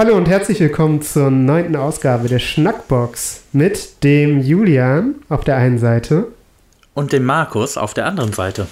[0.00, 5.80] Hallo und herzlich willkommen zur neunten Ausgabe der Schnackbox mit dem Julian auf der einen
[5.80, 6.28] Seite.
[6.94, 8.68] Und dem Markus auf der anderen Seite.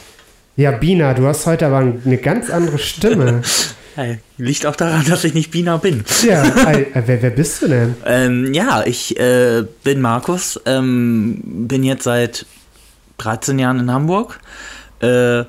[0.55, 3.43] Ja, Bina, du hast heute aber eine ganz andere Stimme.
[3.97, 6.05] Hey, liegt auch daran, dass ich nicht Bina bin.
[6.23, 7.97] ja, äh, wer, wer bist du denn?
[8.05, 12.45] Ähm, ja, ich äh, bin Markus, ähm, bin jetzt seit
[13.17, 14.39] 13 Jahren in Hamburg.
[15.01, 15.45] Äh,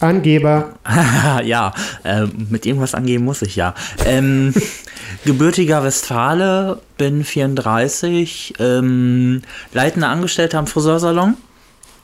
[0.00, 0.74] Angeber.
[1.44, 3.74] ja, äh, mit irgendwas angeben muss ich ja.
[4.04, 4.54] Ähm,
[5.24, 11.36] gebürtiger Westfale, bin 34, ähm, leitender Angestellter am Friseursalon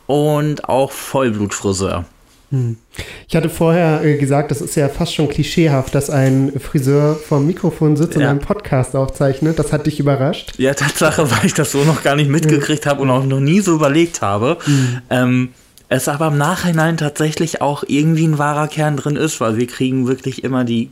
[0.07, 2.05] und auch Vollblutfriseur.
[2.51, 2.77] Hm.
[3.29, 7.47] Ich hatte vorher äh, gesagt, das ist ja fast schon klischeehaft, dass ein Friseur vorm
[7.47, 8.23] Mikrofon sitzt ja.
[8.23, 9.59] und einen Podcast aufzeichnet.
[9.59, 10.55] Das hat dich überrascht?
[10.59, 13.61] Ja, Tatsache, weil ich das so noch gar nicht mitgekriegt habe und auch noch nie
[13.61, 14.59] so überlegt habe.
[14.67, 14.99] Mhm.
[15.11, 15.49] Ähm,
[15.91, 20.07] es aber im Nachhinein tatsächlich auch irgendwie ein wahrer Kern drin ist, weil wir kriegen
[20.07, 20.91] wirklich immer die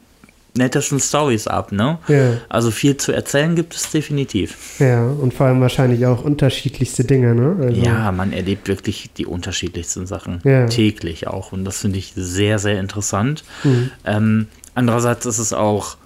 [0.56, 1.98] nettesten Stories ab, ne?
[2.08, 2.38] Ja.
[2.48, 4.80] Also viel zu erzählen gibt es definitiv.
[4.80, 7.56] Ja, und vor allem wahrscheinlich auch unterschiedlichste Dinge, ne?
[7.60, 10.66] Also ja, man erlebt wirklich die unterschiedlichsten Sachen ja.
[10.66, 13.44] täglich auch und das finde ich sehr, sehr interessant.
[13.62, 13.90] Mhm.
[14.04, 15.96] Ähm, andererseits ist es auch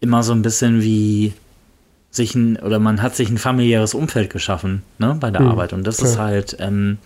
[0.00, 1.34] immer so ein bisschen wie
[2.10, 5.50] sich ein, oder man hat sich ein familiäres Umfeld geschaffen, ne, bei der mhm.
[5.50, 6.06] Arbeit und das ja.
[6.06, 6.98] ist halt ähm,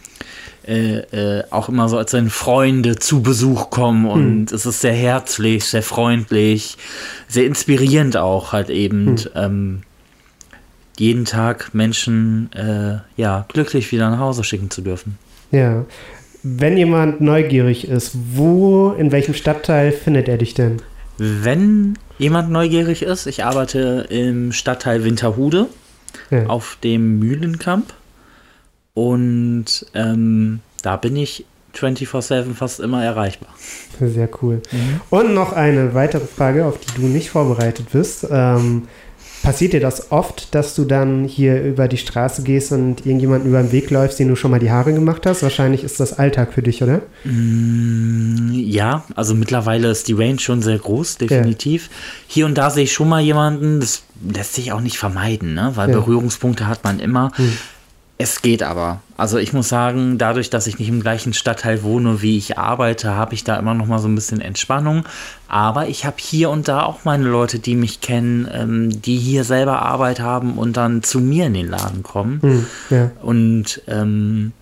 [0.67, 4.57] äh, äh, auch immer so, als wenn Freunde zu Besuch kommen und hm.
[4.57, 6.77] es ist sehr herzlich, sehr freundlich,
[7.29, 9.17] sehr inspirierend auch halt eben.
[9.17, 9.27] Hm.
[9.35, 9.83] Ähm,
[10.99, 15.19] jeden Tag Menschen äh, ja glücklich wieder nach Hause schicken zu dürfen.
[15.51, 15.85] Ja.
[16.43, 20.83] Wenn jemand neugierig ist, wo, in welchem Stadtteil findet er dich denn?
[21.19, 25.69] Wenn jemand neugierig ist, ich arbeite im Stadtteil Winterhude
[26.31, 26.47] ja.
[26.47, 27.95] auf dem Mühlenkamp.
[28.95, 33.49] Und ähm, da bin ich 24-7 fast immer erreichbar.
[34.01, 34.61] Sehr cool.
[34.71, 35.01] Mhm.
[35.11, 38.27] Und noch eine weitere Frage, auf die du nicht vorbereitet bist.
[38.31, 38.89] Ähm,
[39.43, 43.61] passiert dir das oft, dass du dann hier über die Straße gehst und irgendjemanden über
[43.61, 45.43] den Weg läufst, den du schon mal die Haare gemacht hast?
[45.43, 47.01] Wahrscheinlich ist das Alltag für dich, oder?
[47.25, 51.89] Mm, ja, also mittlerweile ist die Range schon sehr groß, definitiv.
[51.89, 51.97] Ja.
[52.29, 55.73] Hier und da sehe ich schon mal jemanden, das lässt sich auch nicht vermeiden, ne?
[55.75, 55.97] weil ja.
[55.97, 57.33] Berührungspunkte hat man immer.
[57.37, 57.53] Hm.
[58.23, 59.01] Es geht aber.
[59.17, 63.17] Also ich muss sagen, dadurch, dass ich nicht im gleichen Stadtteil wohne, wie ich arbeite,
[63.17, 65.05] habe ich da immer noch mal so ein bisschen Entspannung.
[65.49, 69.43] Aber ich habe hier und da auch meine Leute, die mich kennen, ähm, die hier
[69.43, 72.41] selber Arbeit haben und dann zu mir in den Laden kommen.
[72.43, 73.11] Hm, ja.
[73.23, 74.53] Und ähm,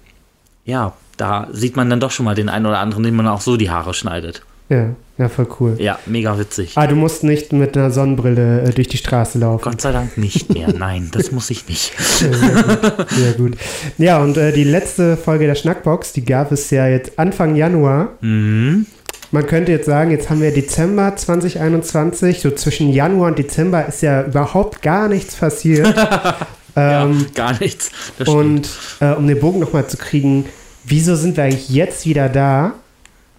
[0.64, 3.42] ja, da sieht man dann doch schon mal den einen oder anderen, den man auch
[3.42, 4.40] so die Haare schneidet.
[4.70, 5.76] Ja, ja, voll cool.
[5.78, 6.72] Ja, mega witzig.
[6.76, 9.64] Ah, du musst nicht mit einer Sonnenbrille äh, durch die Straße laufen.
[9.64, 10.72] Gott sei Dank nicht mehr.
[10.72, 11.92] Nein, das muss ich nicht.
[11.98, 13.10] Sehr, gut.
[13.10, 13.56] Sehr gut.
[13.98, 18.12] Ja, und äh, die letzte Folge der Schnackbox, die gab es ja jetzt Anfang Januar.
[18.20, 18.86] Mhm.
[19.32, 22.40] Man könnte jetzt sagen, jetzt haben wir Dezember 2021.
[22.40, 25.94] So zwischen Januar und Dezember ist ja überhaupt gar nichts passiert.
[26.76, 27.90] ja, ähm, gar nichts.
[28.24, 28.70] und
[29.00, 30.46] äh, um den Bogen nochmal zu kriegen,
[30.84, 32.74] wieso sind wir eigentlich jetzt wieder da?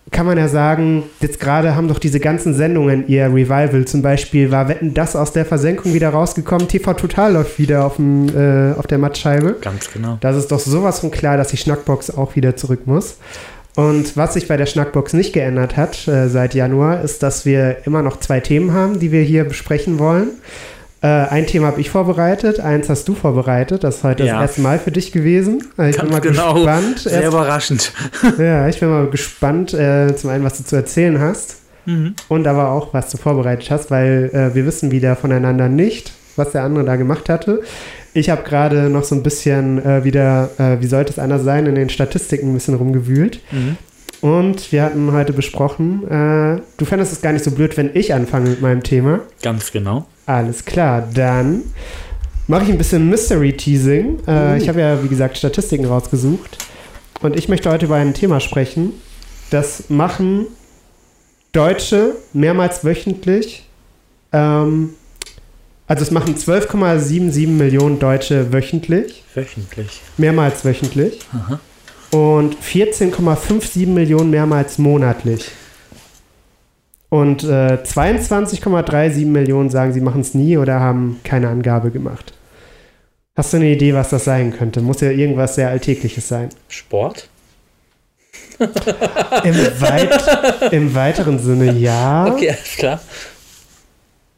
[0.10, 3.86] Kann man ja sagen, jetzt gerade haben doch diese ganzen Sendungen ihr Revival.
[3.86, 6.68] Zum Beispiel war Wetten das aus der Versenkung wieder rausgekommen.
[6.68, 9.58] TV Total läuft wieder auf, dem, äh, auf der Mattscheibe.
[9.62, 10.18] Ganz genau.
[10.20, 13.18] Das ist doch sowas von klar, dass die Schnackbox auch wieder zurück muss.
[13.76, 17.78] Und was sich bei der Schnackbox nicht geändert hat äh, seit Januar, ist, dass wir
[17.86, 20.32] immer noch zwei Themen haben, die wir hier besprechen wollen.
[21.02, 23.84] Äh, ein Thema habe ich vorbereitet, eins hast du vorbereitet.
[23.84, 24.34] Das ist heute ja.
[24.34, 25.64] das erste Mal für dich gewesen.
[25.78, 26.54] Äh, ich Ganz bin mal genau.
[26.54, 27.00] gespannt.
[27.00, 27.94] Sehr Erst, überraschend.
[28.38, 31.58] ja, ich bin mal gespannt, äh, zum einen, was du zu erzählen hast
[31.88, 32.14] mhm.
[32.28, 36.52] und aber auch, was du vorbereitet hast, weil äh, wir wissen wieder voneinander nicht, was
[36.52, 37.62] der andere da gemacht hatte.
[38.14, 41.66] Ich habe gerade noch so ein bisschen äh, wieder, äh, wie sollte es anders sein,
[41.66, 43.40] in den Statistiken ein bisschen rumgewühlt.
[43.52, 43.78] Mhm.
[44.22, 48.14] Und wir hatten heute besprochen, äh, du fändest es gar nicht so blöd, wenn ich
[48.14, 49.22] anfange mit meinem Thema.
[49.42, 50.06] Ganz genau.
[50.38, 51.64] Alles klar, dann
[52.48, 54.20] mache ich ein bisschen Mystery Teasing.
[54.26, 54.56] Äh, uh.
[54.56, 56.58] Ich habe ja, wie gesagt, Statistiken rausgesucht.
[57.22, 58.94] Und ich möchte heute über ein Thema sprechen.
[59.50, 60.48] Das machen
[61.52, 63.68] Deutsche mehrmals wöchentlich.
[64.32, 64.92] Ähm,
[65.88, 69.24] also es machen 12,77 Millionen Deutsche wöchentlich.
[69.36, 70.02] Wöchentlich.
[70.18, 71.20] Mehrmals wöchentlich.
[71.34, 71.60] Aha
[72.12, 75.50] und 14,57 Millionen mehrmals monatlich.
[77.12, 82.34] Und äh, 22,37 Millionen sagen, sie machen es nie oder haben keine Angabe gemacht.
[83.36, 84.80] Hast du eine Idee, was das sein könnte?
[84.80, 86.48] Muss ja irgendwas sehr Alltägliches sein.
[86.70, 87.28] Sport?
[88.60, 92.28] Im, weit, Im weiteren Sinne ja.
[92.28, 93.02] Okay, alles klar.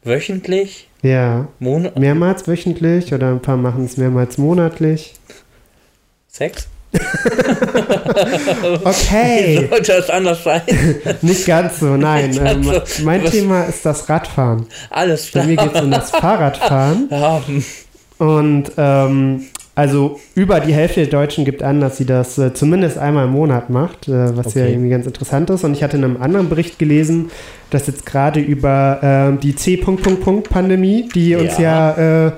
[0.02, 0.88] Wöchentlich?
[1.02, 1.46] Ja.
[1.60, 5.14] Mon mehrmals wöchentlich oder ein paar machen es mehrmals monatlich.
[6.26, 6.66] Sex?
[8.84, 9.66] okay.
[9.70, 10.62] Sollte das anders sein?
[11.22, 12.30] Nicht ganz so, nein.
[12.30, 13.04] Nicht ganz Ähm, so.
[13.04, 14.66] mein Was- Thema ist das Radfahren.
[14.90, 15.46] Alles Bei klar.
[15.46, 17.08] mir geht es um das Fahrradfahren.
[17.10, 17.42] Ja.
[18.18, 19.42] Und ähm,
[19.76, 23.32] also über die Hälfte der Deutschen gibt an, dass sie das äh, zumindest einmal im
[23.32, 24.72] Monat macht, äh, was ja Okay.
[24.72, 25.64] irgendwie ganz interessant ist.
[25.64, 27.30] Und ich hatte in einem anderen Bericht gelesen,
[27.70, 32.32] dass jetzt gerade über ähm, die C-Punkt-Punkt-Punkt-Pandemie, die uns ja, äh,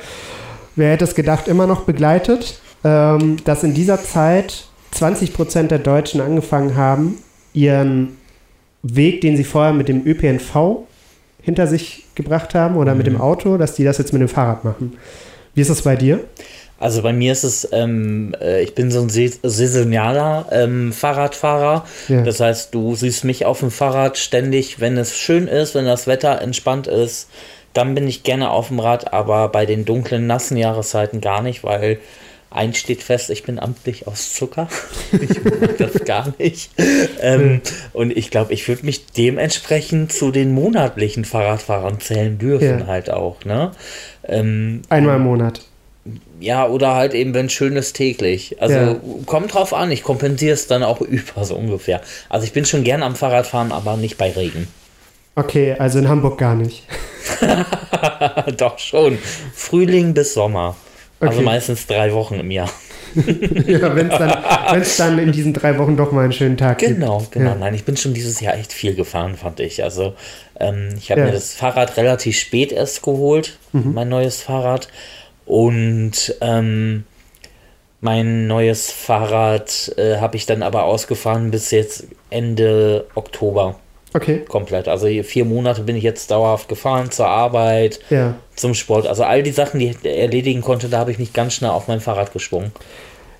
[0.76, 5.80] wer hätte es gedacht, immer noch begleitet, ähm, dass in dieser Zeit 20 Prozent der
[5.80, 7.18] Deutschen angefangen haben,
[7.52, 8.16] ihren
[8.82, 10.84] Weg, den sie vorher mit dem ÖPNV
[11.42, 14.64] hinter sich gebracht haben oder mit dem Auto, dass die das jetzt mit dem Fahrrad
[14.64, 14.96] machen.
[15.54, 16.20] Wie ist das bei dir?
[16.78, 21.84] Also bei mir ist es, ähm, äh, ich bin so ein sais- saisonaler ähm, Fahrradfahrer.
[22.08, 22.22] Ja.
[22.22, 26.06] Das heißt, du siehst mich auf dem Fahrrad ständig, wenn es schön ist, wenn das
[26.06, 27.28] Wetter entspannt ist,
[27.72, 31.64] dann bin ich gerne auf dem Rad, aber bei den dunklen, nassen Jahreszeiten gar nicht,
[31.64, 31.98] weil
[32.50, 34.68] eins steht fest, ich bin amtlich aus Zucker.
[35.12, 36.70] Ich mag das gar nicht.
[37.20, 37.60] Ähm,
[37.92, 42.86] und ich glaube, ich würde mich dementsprechend zu den monatlichen Fahrradfahrern zählen dürfen, Ja.
[42.86, 43.44] halt auch.
[43.44, 43.70] Ne?
[44.24, 45.62] Ähm, Einmal im Monat.
[46.40, 48.60] ja, oder halt eben, wenn schön ist, täglich.
[48.60, 48.96] Also Ja.
[49.26, 52.00] kommt drauf an, ich kompensiere es dann auch über, so ungefähr.
[52.28, 54.68] Also ich bin schon gern am Fahrradfahren, aber nicht bei Regen.
[55.34, 56.84] Okay, also in Hamburg gar nicht.
[58.56, 59.18] Doch schon.
[59.54, 60.76] Frühling bis Sommer.
[61.20, 61.44] Also Okay.
[61.44, 62.68] meistens drei Wochen im Jahr.
[63.14, 64.36] ja, wenn es dann,
[64.72, 67.32] wenn's dann in diesen drei Wochen doch mal einen schönen Tag Genau, gibt.
[67.32, 67.50] genau.
[67.50, 67.54] Ja.
[67.56, 69.82] Nein, ich bin schon dieses Jahr echt viel gefahren, fand ich.
[69.82, 70.14] Also
[70.60, 71.26] ähm, ich habe Ja.
[71.28, 73.94] mir das Fahrrad relativ spät erst geholt, Mhm.
[73.94, 74.88] mein neues Fahrrad.
[75.46, 77.04] Und ähm,
[78.00, 83.78] mein neues Fahrrad äh, habe ich dann aber ausgefahren bis jetzt Ende Oktober
[84.16, 84.88] Okay, komplett.
[84.88, 88.34] Also vier Monate bin ich jetzt dauerhaft gefahren zur Arbeit, ja.
[88.54, 89.06] zum Sport.
[89.06, 91.86] Also all die Sachen, die ich erledigen konnte, da habe ich mich ganz schnell auf
[91.86, 92.72] mein Fahrrad geschwungen.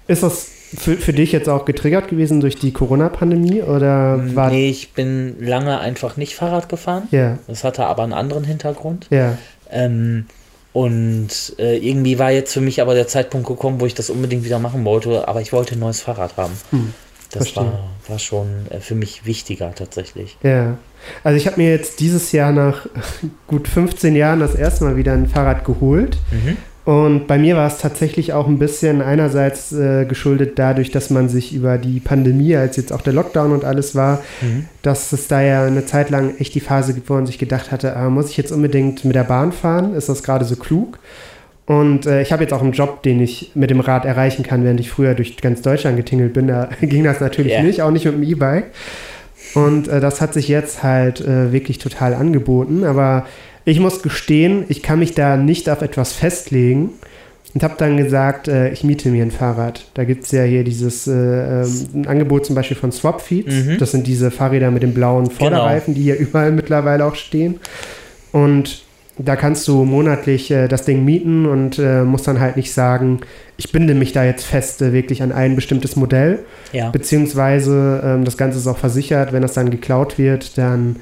[0.06, 4.50] Ist das für, für dich jetzt auch getriggert gewesen durch die Corona-Pandemie oder war.
[4.50, 7.08] Nee, ich bin lange einfach nicht Fahrrad gefahren.
[7.11, 9.06] Ja, Das hatte aber einen anderen Hintergrund.
[9.11, 9.38] ja.
[9.70, 10.26] Ähm,
[10.73, 14.44] und äh, irgendwie war jetzt für mich aber der Zeitpunkt gekommen, wo ich das unbedingt
[14.44, 16.52] wieder machen wollte, aber ich wollte ein neues Fahrrad haben.
[16.70, 16.93] Hm,
[17.38, 17.65] das verstehe.
[17.73, 20.37] war, war schon äh, für mich wichtiger tatsächlich.
[20.43, 20.77] Ja.
[21.25, 22.87] Also ich habe mir jetzt dieses Jahr nach
[23.47, 26.19] gut 15 Jahren das erste Mal wieder ein Fahrrad geholt.
[26.31, 26.56] Mhm.
[26.85, 31.29] Und bei mir war es tatsächlich auch ein bisschen einerseits äh, geschuldet dadurch, dass man
[31.29, 34.67] sich über die Pandemie, als jetzt auch der Lockdown und alles war, Mhm.
[34.83, 37.73] dass es da ja eine Zeit lang echt die Phase gibt, wo man sich gedacht
[37.73, 39.94] hatte, ah, muss ich jetzt unbedingt mit der Bahn fahren?
[39.94, 41.00] Ist das gerade so klug?
[41.67, 44.63] Und äh, ich habe jetzt auch einen Job, den ich mit dem Rad erreichen kann,
[44.63, 46.47] während ich früher durch ganz Deutschland getingelt bin.
[46.47, 47.63] Da ging das natürlich Ja.
[47.63, 48.67] nicht, auch nicht mit dem E-Bike.
[49.55, 52.85] Und äh, das hat sich jetzt halt äh, wirklich total angeboten.
[52.85, 53.27] Aber
[53.65, 56.91] ich muss gestehen, ich kann mich da nicht auf etwas festlegen
[57.53, 59.87] und habe dann gesagt, äh, ich miete mir ein Fahrrad.
[59.95, 63.53] Da gibt es ja hier dieses äh, ähm, ein Angebot zum Beispiel von Swapfeeds.
[63.53, 63.79] Mhm.
[63.79, 67.59] Das sind diese Fahrräder mit den blauen Vorderreifen, die hier überall mittlerweile auch stehen.
[68.31, 68.83] Und
[69.19, 73.21] da kannst du monatlich äh, das Ding mieten und äh, musst dann halt nicht sagen,
[73.57, 76.41] ich binde mich da jetzt fest äh, wirklich an ein bestimmtes Modell.
[76.73, 76.91] Ja.
[76.91, 80.97] Beziehungsweise ähm, das Ganze ist auch versichert, wenn das dann geklaut wird, dann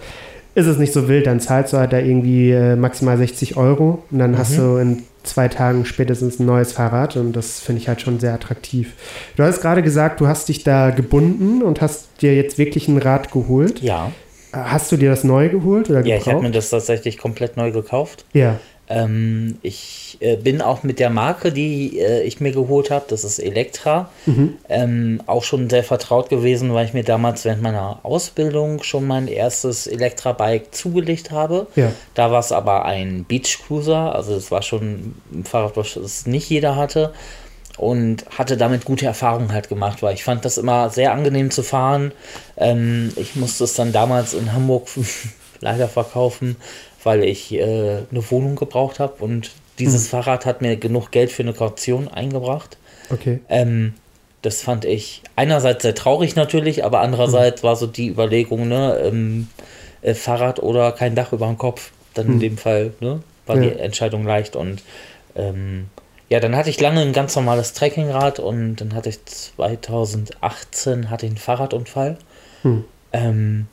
[0.55, 4.05] ist es nicht so wild, dann zahlst du halt da irgendwie äh, maximal 60 Euro
[4.11, 4.56] und dann hast Mhm.
[4.62, 8.34] du in zwei Tagen spätestens ein neues Fahrrad und das finde ich halt schon sehr
[8.34, 8.93] attraktiv.
[9.37, 12.98] Du hast gerade gesagt, du hast dich da gebunden und hast dir jetzt wirklich ein
[12.98, 13.81] Rad geholt.
[13.81, 14.12] Ja,
[14.55, 17.70] Hast du dir das neu geholt oder ja ich habe mir das tatsächlich komplett neu
[17.73, 18.25] gekauft.
[18.32, 23.06] ja, Ähm, ich äh, bin auch mit der Marke, die äh, ich mir geholt habe,
[23.08, 24.56] das ist Elektra, Mhm.
[24.69, 29.27] ähm, auch schon sehr vertraut gewesen, weil ich mir damals während meiner Ausbildung schon mein
[29.27, 31.67] erstes Elektra-Bike zugelegt habe.
[31.77, 36.27] ja, Da war es aber ein Beach Cruiser, also es war schon ein Fahrrad, das
[36.27, 37.15] nicht jeder hatte.
[37.76, 41.62] Und hatte damit gute Erfahrungen halt gemacht, weil ich fand das immer sehr angenehm zu
[41.64, 42.12] fahren.
[42.56, 44.86] Ähm, ich musste es dann damals in Hamburg
[45.60, 46.56] leider verkaufen,
[47.02, 47.62] weil ich äh,
[48.10, 49.50] eine Wohnung gebraucht habe und
[49.81, 52.76] dieses Fahrrad hat mir genug Geld für eine Kaution eingebracht.
[53.10, 53.40] okay.
[53.48, 53.94] Ähm,
[54.43, 59.48] das fand ich einerseits sehr traurig natürlich, aber andererseits war so die Überlegung, ne, ähm,
[60.02, 61.90] äh, Fahrrad oder kein Dach über dem Kopf.
[62.12, 62.40] Dann in Hm.
[62.40, 63.62] dem Fall, ne, war Ja.
[63.70, 64.82] die Entscheidung leicht und
[65.34, 65.86] ähm,
[66.31, 71.26] ja, dann hatte ich lange ein ganz normales Trekkingrad und dann hatte ich 2018 hatte
[71.26, 72.16] ich einen Fahrradunfall.
[72.62, 72.84] Hm.
[73.12, 73.66] Ähm,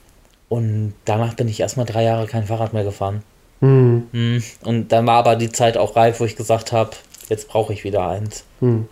[0.49, 3.23] und danach bin ich erstmal drei Jahre kein Fahrrad mehr gefahren.
[3.61, 4.43] Hm, Hm.
[4.65, 6.91] Und dann war aber die Zeit auch reif, wo ich gesagt habe,
[7.29, 8.43] jetzt brauche ich wieder eins.
[8.59, 8.87] hm.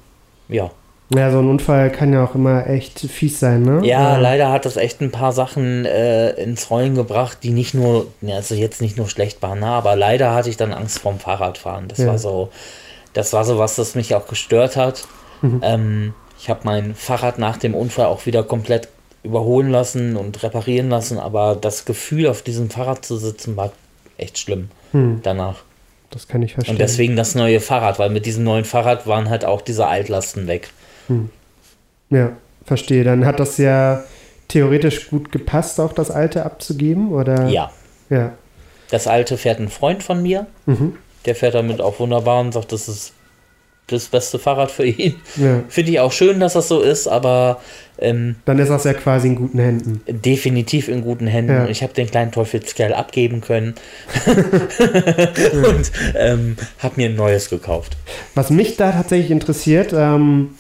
[0.48, 0.72] Ja.
[1.12, 3.82] Ja, so ein Unfall kann ja auch immer echt fies sein, ne?
[3.84, 7.74] Ja, Äh, leider hat das echt ein paar Sachen äh, ins Rollen gebracht, die nicht
[7.74, 11.00] nur, ja, also jetzt nicht nur schlecht waren, ne, aber leider hatte ich dann Angst
[11.00, 11.88] vorm Fahrradfahren.
[11.88, 12.08] Das Ja.
[12.10, 12.50] war so,
[13.14, 15.08] das war so was, das mich auch gestört hat.
[15.42, 15.60] Mhm.
[15.64, 18.88] Ähm, Ich habe mein Fahrrad nach dem Unfall auch wieder komplett
[19.24, 23.74] überholen lassen und reparieren lassen, aber das Gefühl, auf diesem Fahrrad zu sitzen, war
[24.18, 25.20] echt schlimm hm.
[25.24, 25.58] danach.
[26.12, 26.76] Das kann ich verstehen.
[26.76, 30.48] Und deswegen das neue Fahrrad, weil mit diesem neuen Fahrrad waren halt auch diese Altlasten
[30.48, 30.70] weg.
[31.08, 31.30] Hm.
[32.10, 32.32] Ja,
[32.66, 33.04] verstehe.
[33.04, 34.04] Dann hat das ja
[34.48, 37.48] theoretisch gut gepasst, auch das alte abzugeben, oder?
[37.50, 37.72] Ja.
[38.10, 38.32] Ja.
[38.90, 40.48] Das alte fährt ein Freund von mir.
[40.66, 40.96] Mhm.
[41.26, 43.14] Der fährt damit auch wunderbar und sagt, das ist
[43.92, 45.16] das beste Fahrrad für ihn.
[45.36, 45.64] Ja.
[45.70, 47.62] Finde ich auch schön, dass das so ist, aber.
[47.98, 50.02] Ähm, Dann ist das ja quasi in guten Händen.
[50.08, 51.52] Definitiv in guten Händen.
[51.52, 51.68] Ja.
[51.68, 53.76] Ich habe den kleinen Teufelskerl abgeben können
[54.26, 57.98] und ähm, habe mir ein neues gekauft.
[58.36, 60.52] Was mich da tatsächlich interessiert, ähm,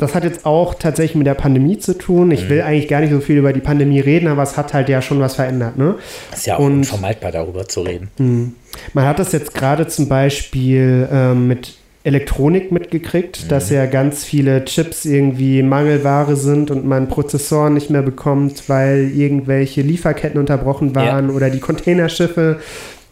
[0.00, 2.30] das hat jetzt auch tatsächlich mit der Pandemie zu tun.
[2.30, 2.48] Ich mhm.
[2.48, 5.02] will eigentlich gar nicht so viel über die Pandemie reden, aber es hat halt ja
[5.02, 5.76] schon was verändert.
[5.76, 5.96] Ne?
[6.32, 8.08] Ist ja auch Und, unvermeidbar, darüber zu reden.
[8.18, 8.48] Mh.
[8.94, 13.48] Man hat das jetzt gerade zum Beispiel ähm, mit Elektronik mitgekriegt, mhm.
[13.48, 19.10] dass ja ganz viele Chips irgendwie Mangelware sind und man Prozessoren nicht mehr bekommt, weil
[19.14, 21.34] irgendwelche Lieferketten unterbrochen waren ja.
[21.34, 22.60] oder die Containerschiffe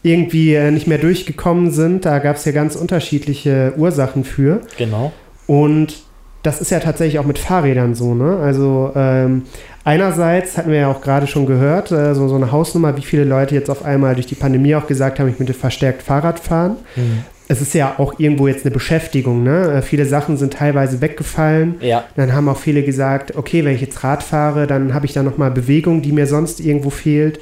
[0.03, 2.07] irgendwie äh, nicht mehr durchgekommen sind.
[2.07, 4.63] Da gab es ja ganz unterschiedliche Ursachen für.
[4.79, 5.13] Genau.
[5.47, 6.08] Und
[6.43, 8.39] das ist ja tatsächlich auch mit Fahrrädern so, ne?
[8.39, 9.43] Also ähm,
[9.85, 13.25] einerseits hatten wir ja auch gerade schon gehört, äh, so, so eine Hausnummer, wie viele
[13.25, 16.77] Leute jetzt auf einmal durch die Pandemie auch gesagt haben, ich möchte verstärkt Fahrrad fahren.
[16.97, 17.25] Mhm.
[17.51, 19.73] Es ist ja auch irgendwo jetzt eine Beschäftigung, ne?
[19.73, 21.77] Äh, viele Sachen sind teilweise weggefallen.
[21.81, 22.05] Ja.
[22.15, 25.23] Dann haben auch viele gesagt, okay, wenn ich jetzt Rad fahre, dann habe ich da
[25.23, 27.41] nochmal Bewegung, die mir sonst irgendwo fehlt.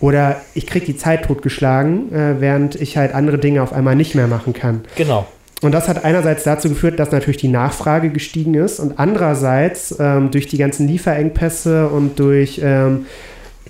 [0.00, 4.16] Oder ich kriege die Zeit totgeschlagen, äh, während ich halt andere Dinge auf einmal nicht
[4.16, 4.80] mehr machen kann.
[4.96, 5.26] Genau.
[5.62, 10.32] Und das hat einerseits dazu geführt, dass natürlich die Nachfrage gestiegen ist und andererseits ähm,
[10.32, 13.06] durch die ganzen Lieferengpässe und durch ähm,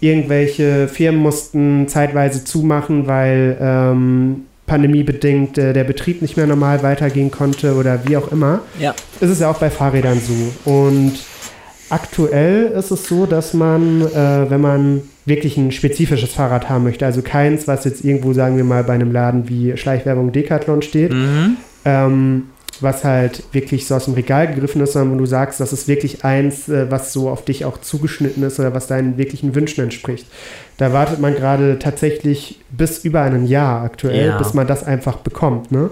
[0.01, 7.31] irgendwelche Firmen mussten zeitweise zumachen, weil ähm, pandemiebedingt äh, der Betrieb nicht mehr normal weitergehen
[7.31, 8.61] konnte oder wie auch immer.
[8.81, 8.95] Ja.
[9.21, 10.71] Ist es ja auch bei Fahrrädern so.
[10.71, 11.13] Und
[11.91, 17.05] aktuell ist es so, dass man, äh, wenn man wirklich ein spezifisches Fahrrad haben möchte,
[17.05, 21.13] also keins, was jetzt irgendwo, sagen wir mal, bei einem Laden wie Schleichwerbung Decathlon steht,
[21.13, 22.45] mhm ähm,
[22.81, 25.89] was halt wirklich so aus dem Regal gegriffen ist, sondern wo du sagst, das ist
[25.89, 29.85] wirklich eins, äh, was so auf dich auch zugeschnitten ist oder was deinen wirklichen Wünschen
[29.85, 30.27] entspricht.
[30.79, 34.39] Da wartet man gerade tatsächlich bis über ein Jahr aktuell, ja.
[34.39, 35.71] bis man das einfach bekommt.
[35.71, 35.91] Ne?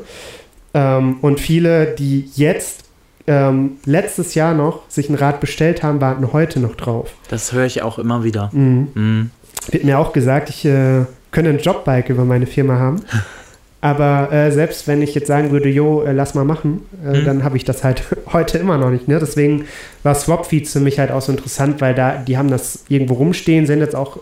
[0.75, 2.85] Ähm, und viele, die jetzt
[3.27, 7.13] ähm, letztes Jahr noch sich ein Rad bestellt haben, warten heute noch drauf.
[7.29, 8.51] Das höre ich auch immer wieder.
[8.53, 8.89] Mhm.
[8.95, 9.31] Mhm.
[9.71, 13.03] Wird mir auch gesagt, ich äh, könnte ein Jobbike über meine Firma haben.
[13.83, 17.25] Aber äh, selbst wenn ich jetzt sagen würde, jo, äh, lass mal machen, äh, mhm.
[17.25, 19.09] dann habe ich das halt heute immer noch nicht.
[19.09, 19.19] Ne?
[19.19, 19.65] Deswegen
[20.03, 23.67] war Swapfeeds für mich halt auch so interessant, weil da, die haben das irgendwo rumstehen,
[23.67, 24.19] sind jetzt auch,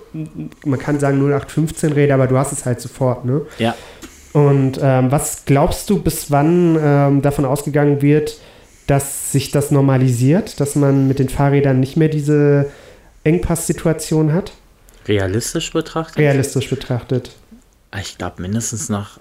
[0.65, 3.25] man kann sagen 0815 Räder, aber du hast es halt sofort.
[3.25, 3.43] Ne?
[3.59, 3.75] Ja.
[4.33, 8.39] Und ähm, was glaubst du, bis wann ähm, davon ausgegangen wird,
[8.87, 12.67] dass sich das normalisiert, dass man mit den Fahrrädern nicht mehr diese
[13.25, 14.53] Engpasssituation hat?
[15.09, 16.19] Realistisch betrachtet?
[16.19, 17.33] Realistisch betrachtet.
[18.01, 19.19] Ich glaube, mindestens nach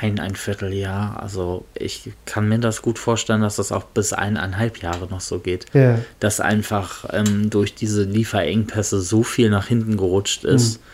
[0.00, 1.20] ein, ein Vierteljahr.
[1.22, 5.38] Also ich kann mir das gut vorstellen, dass das auch bis eineinhalb Jahre noch so
[5.38, 5.66] geht.
[5.72, 5.98] Ja.
[6.20, 10.78] Dass einfach ähm, durch diese Lieferengpässe so viel nach hinten gerutscht ist.
[10.78, 10.84] Mhm.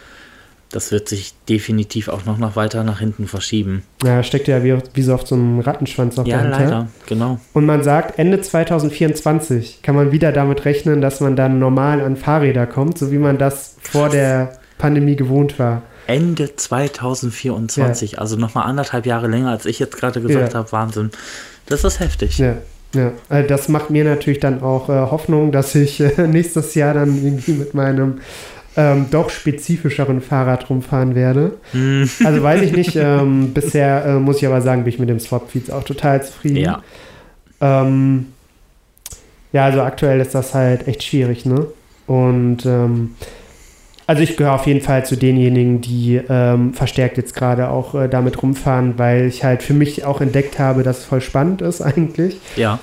[0.70, 3.84] Das wird sich definitiv auch noch, noch weiter nach hinten verschieben.
[4.04, 6.58] Ja, steckt ja wie, wie so oft so ein Rattenschwanz auf Ja, dahinter.
[6.60, 7.40] leider, genau.
[7.54, 12.16] Und man sagt, Ende 2024 kann man wieder damit rechnen, dass man dann normal an
[12.16, 15.82] Fahrräder kommt, so wie man das vor der Pandemie gewohnt war.
[16.08, 18.18] Ende 2024, ja.
[18.18, 20.58] also nochmal anderthalb Jahre länger, als ich jetzt gerade gesagt ja.
[20.58, 21.10] habe, Wahnsinn.
[21.66, 22.38] Das ist heftig.
[22.38, 22.56] Ja.
[22.94, 26.94] Ja, also das macht mir natürlich dann auch äh, Hoffnung, dass ich äh, nächstes Jahr
[26.94, 28.20] dann irgendwie mit meinem
[28.78, 31.52] ähm, doch spezifischeren Fahrrad rumfahren werde.
[31.74, 32.04] Mm.
[32.24, 32.96] Also weiß ich nicht.
[32.96, 36.56] Ähm, bisher äh, muss ich aber sagen, bin ich mit dem Swap-Feeds auch total zufrieden.
[36.56, 36.82] Ja.
[37.60, 38.26] Ähm,
[39.52, 41.66] ja, also aktuell ist das halt echt schwierig, ne?
[42.06, 43.16] Und ähm,
[44.08, 48.08] also ich gehöre auf jeden Fall zu denjenigen, die ähm, verstärkt jetzt gerade auch äh,
[48.08, 51.82] damit rumfahren, weil ich halt für mich auch entdeckt habe, dass es voll spannend ist
[51.82, 52.38] eigentlich.
[52.56, 52.78] Ja.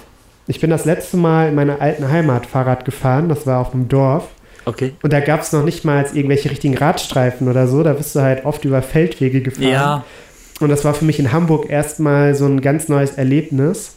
[0.46, 3.88] Ich bin das letzte Mal in meiner alten Heimat Fahrrad gefahren, das war auf dem
[3.88, 4.28] Dorf.
[4.66, 4.94] Okay.
[5.02, 8.22] Und da gab es noch nicht mal irgendwelche richtigen Radstreifen oder so, da bist du
[8.22, 9.68] halt oft über Feldwege gefahren.
[9.68, 10.06] Ja.
[10.60, 13.96] Und das war für mich in Hamburg erstmal so ein ganz neues Erlebnis,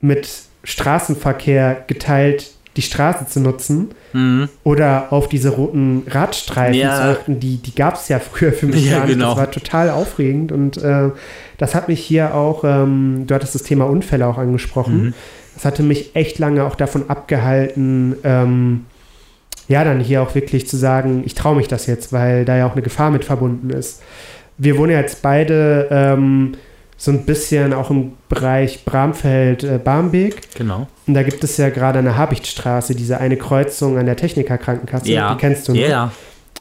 [0.00, 0.26] mit
[0.64, 4.48] Straßenverkehr geteilt die Straße zu nutzen mhm.
[4.64, 6.94] oder auf diese roten Radstreifen ja.
[6.94, 9.14] zu achten, die, die gab es ja früher für mich ja, gar nicht.
[9.14, 9.30] Genau.
[9.30, 11.10] Das war total aufregend und äh,
[11.58, 15.14] das hat mich hier auch, ähm, du hattest das Thema Unfälle auch angesprochen, mhm.
[15.54, 18.84] das hatte mich echt lange auch davon abgehalten, ähm,
[19.68, 22.66] ja, dann hier auch wirklich zu sagen, ich traue mich das jetzt, weil da ja
[22.66, 24.02] auch eine Gefahr mit verbunden ist.
[24.58, 26.52] Wir wohnen ja jetzt beide ähm,
[26.96, 30.36] so ein bisschen auch im Bereich Bramfeld-Barmbek.
[30.36, 30.86] Äh, genau.
[31.06, 35.10] Und da gibt es ja gerade eine Habichtstraße, diese eine Kreuzung an der Technikerkrankenkasse.
[35.10, 35.34] Ja.
[35.34, 35.88] Die kennst du, ne?
[35.88, 36.12] Ja.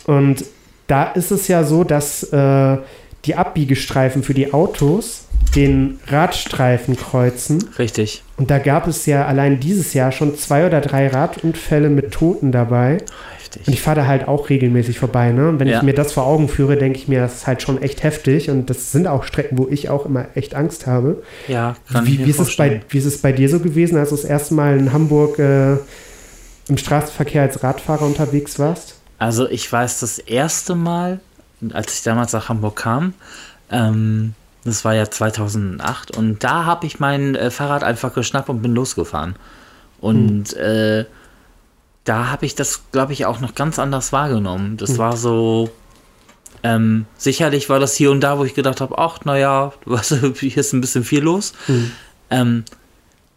[0.05, 0.43] Und
[0.87, 2.77] da ist es ja so, dass äh,
[3.25, 5.25] die Abbiegestreifen für die Autos
[5.55, 7.69] den Radstreifen kreuzen.
[7.79, 8.23] Richtig.
[8.37, 12.51] Und da gab es ja allein dieses Jahr schon zwei oder drei Radunfälle mit Toten
[12.51, 12.97] dabei.
[13.45, 13.67] Heftig.
[13.67, 15.31] Und ich fahre da halt auch regelmäßig vorbei.
[15.31, 15.49] Ne?
[15.49, 15.77] Und wenn ja.
[15.77, 18.49] ich mir das vor Augen führe, denke ich mir, das ist halt schon echt heftig.
[18.49, 21.21] Und das sind auch Strecken, wo ich auch immer echt Angst habe.
[21.47, 23.59] Ja, kann wie, ich mir wie ist es bei Wie ist es bei dir so
[23.59, 25.73] gewesen, als du das erste Mal in Hamburg äh,
[26.67, 28.95] im Straßenverkehr als Radfahrer unterwegs warst?
[29.19, 31.19] Also ich weiß, das erste Mal,
[31.71, 33.13] als ich damals nach Hamburg kam,
[33.71, 34.33] ähm,
[34.63, 38.73] das war ja 2008 und da habe ich mein äh, Fahrrad einfach geschnappt und bin
[38.73, 39.35] losgefahren.
[40.01, 40.59] Und hm.
[40.59, 41.05] äh,
[42.05, 44.77] da habe ich das, glaube ich, auch noch ganz anders wahrgenommen.
[44.77, 44.97] Das hm.
[44.99, 45.69] war so,
[46.63, 49.73] ähm, sicherlich war das hier und da, wo ich gedacht habe, ach, naja,
[50.39, 51.53] hier ist ein bisschen viel los.
[51.65, 51.91] Hm.
[52.29, 52.63] Ähm,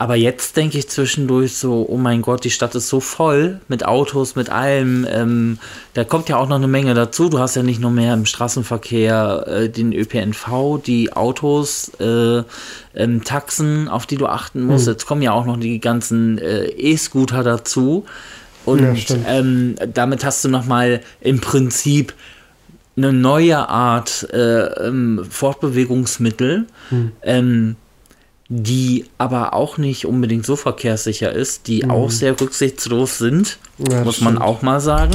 [0.00, 3.84] aber jetzt denke ich zwischendurch so, oh mein Gott, die Stadt ist so voll mit
[3.84, 5.04] Autos, mit allem.
[5.10, 5.58] Ähm,
[5.94, 7.28] da kommt ja auch noch eine Menge dazu.
[7.28, 12.44] Du hast ja nicht nur mehr im Straßenverkehr äh, den ÖPNV, die Autos, äh,
[12.94, 14.86] ähm, Taxen, auf die du achten musst.
[14.86, 14.92] Mhm.
[14.92, 18.06] Jetzt kommen ja auch noch die ganzen äh, E-Scooter dazu.
[18.68, 22.14] Und ja, ähm, damit hast du nochmal im Prinzip
[22.96, 26.66] eine neue Art äh, ähm, Fortbewegungsmittel.
[26.90, 27.76] Mhm
[28.48, 31.90] die aber auch nicht unbedingt so verkehrssicher ist, die mhm.
[31.90, 33.58] auch sehr rücksichtslos sind,
[33.90, 35.12] ja, muss man auch mal sagen.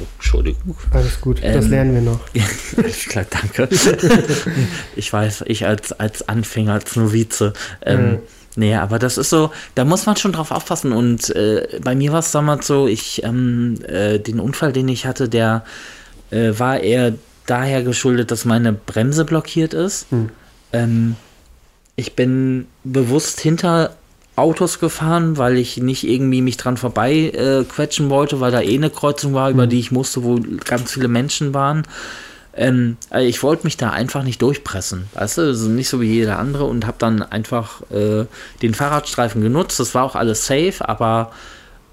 [0.00, 0.76] Oh, Entschuldigung.
[0.90, 2.20] Alles gut, ähm, das lernen wir noch.
[3.08, 3.68] klar, danke.
[4.96, 7.54] ich weiß, ich als, als Anfänger, als Novize.
[7.84, 8.18] Ähm, mhm.
[8.58, 10.90] Nee, aber das ist so, da muss man schon drauf aufpassen.
[10.90, 15.06] Und äh, bei mir war es damals so, ich, ähm, äh, den Unfall, den ich
[15.06, 15.64] hatte, der
[16.32, 17.14] äh, war eher
[17.46, 20.10] daher geschuldet, dass meine Bremse blockiert ist.
[20.10, 20.30] Mhm.
[20.72, 21.16] Ähm,
[21.94, 23.94] ich bin bewusst hinter
[24.34, 28.74] Autos gefahren, weil ich nicht irgendwie mich dran vorbei äh, quetschen wollte, weil da eh
[28.74, 29.54] eine Kreuzung war, mhm.
[29.54, 31.84] über die ich musste, wo ganz viele Menschen waren.
[32.58, 36.12] Ähm, also ich wollte mich da einfach nicht durchpressen, weißt du, also nicht so wie
[36.12, 38.26] jeder andere und habe dann einfach äh,
[38.62, 39.78] den Fahrradstreifen genutzt.
[39.78, 41.30] Das war auch alles safe, aber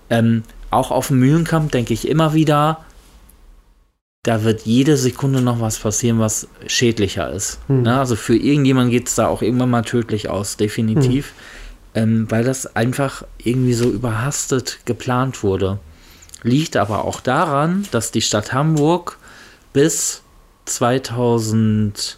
[0.10, 2.80] ähm, auch auf dem Mühlenkamp denke ich immer wieder,
[4.23, 7.60] da wird jede Sekunde noch was passieren, was schädlicher ist.
[7.67, 7.84] Hm.
[7.84, 7.99] Ne?
[7.99, 11.34] Also für irgendjemanden geht es da auch irgendwann mal tödlich aus, definitiv.
[11.93, 12.04] Hm.
[12.04, 15.80] Ähm, weil das einfach irgendwie so überhastet geplant wurde.
[16.41, 19.19] Liegt aber auch daran, dass die Stadt Hamburg
[19.71, 20.23] bis
[20.65, 22.17] 2016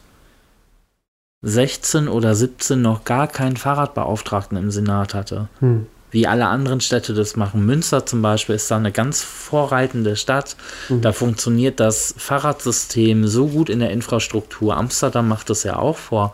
[2.08, 5.50] oder 17 noch gar keinen Fahrradbeauftragten im Senat hatte.
[5.60, 7.66] Hm wie alle anderen Städte das machen.
[7.66, 10.56] Münster zum Beispiel ist da eine ganz vorreitende Stadt.
[10.90, 11.02] Mhm.
[11.02, 14.78] Da funktioniert das Fahrradsystem so gut in der Infrastruktur.
[14.78, 16.34] Amsterdam macht das ja auch vor.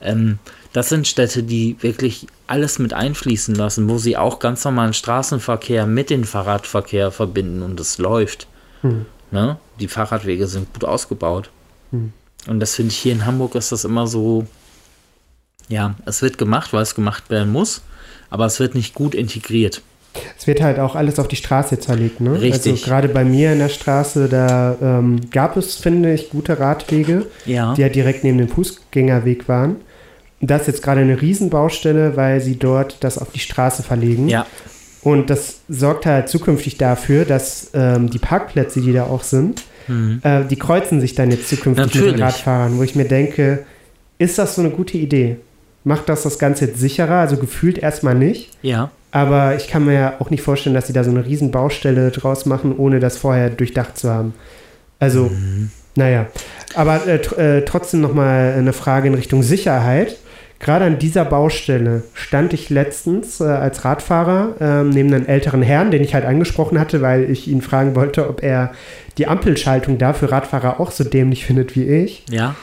[0.00, 0.38] Ähm,
[0.72, 5.86] das sind Städte, die wirklich alles mit einfließen lassen, wo sie auch ganz normalen Straßenverkehr
[5.86, 8.46] mit dem Fahrradverkehr verbinden und es läuft.
[8.82, 9.06] Mhm.
[9.34, 9.58] Ne?
[9.80, 11.50] Die Fahrradwege sind gut ausgebaut.
[11.90, 12.12] Mhm.
[12.46, 14.46] Und das finde ich hier in Hamburg ist das immer so,
[15.68, 17.82] ja, es wird gemacht, weil es gemacht werden muss
[18.34, 19.80] aber es wird nicht gut integriert.
[20.36, 22.40] Es wird halt auch alles auf die Straße zerlegt, ne?
[22.40, 22.72] Richtig.
[22.72, 27.26] Also gerade bei mir in der Straße, da ähm, gab es, finde ich, gute Radwege,
[27.46, 27.74] ja.
[27.74, 29.76] die ja direkt neben dem Fußgängerweg waren.
[30.40, 34.28] Das ist jetzt gerade eine Riesenbaustelle, weil sie dort das auf die Straße verlegen.
[34.28, 34.46] Ja.
[35.04, 40.20] Und das sorgt halt zukünftig dafür, dass ähm, die Parkplätze, die da auch sind, mhm.
[40.24, 42.12] äh, die kreuzen sich dann jetzt zukünftig Natürlich.
[42.12, 43.64] mit den Radfahrern, wo ich mir denke,
[44.18, 45.36] ist das so eine gute Idee?
[45.84, 48.50] macht das das Ganze jetzt sicherer, also gefühlt erstmal nicht.
[48.62, 48.90] Ja.
[49.12, 52.10] Aber ich kann mir ja auch nicht vorstellen, dass sie da so eine riesen Baustelle
[52.10, 54.34] draus machen, ohne das vorher durchdacht zu haben.
[54.98, 55.70] Also, mhm.
[55.94, 56.26] naja.
[56.74, 60.16] Aber äh, äh, trotzdem nochmal eine Frage in Richtung Sicherheit.
[60.64, 65.90] Gerade an dieser Baustelle stand ich letztens äh, als Radfahrer äh, neben einem älteren Herrn,
[65.90, 68.72] den ich halt angesprochen hatte, weil ich ihn fragen wollte, ob er
[69.18, 72.24] die Ampelschaltung da für Radfahrer auch so dämlich findet wie ich.
[72.30, 72.54] Ja.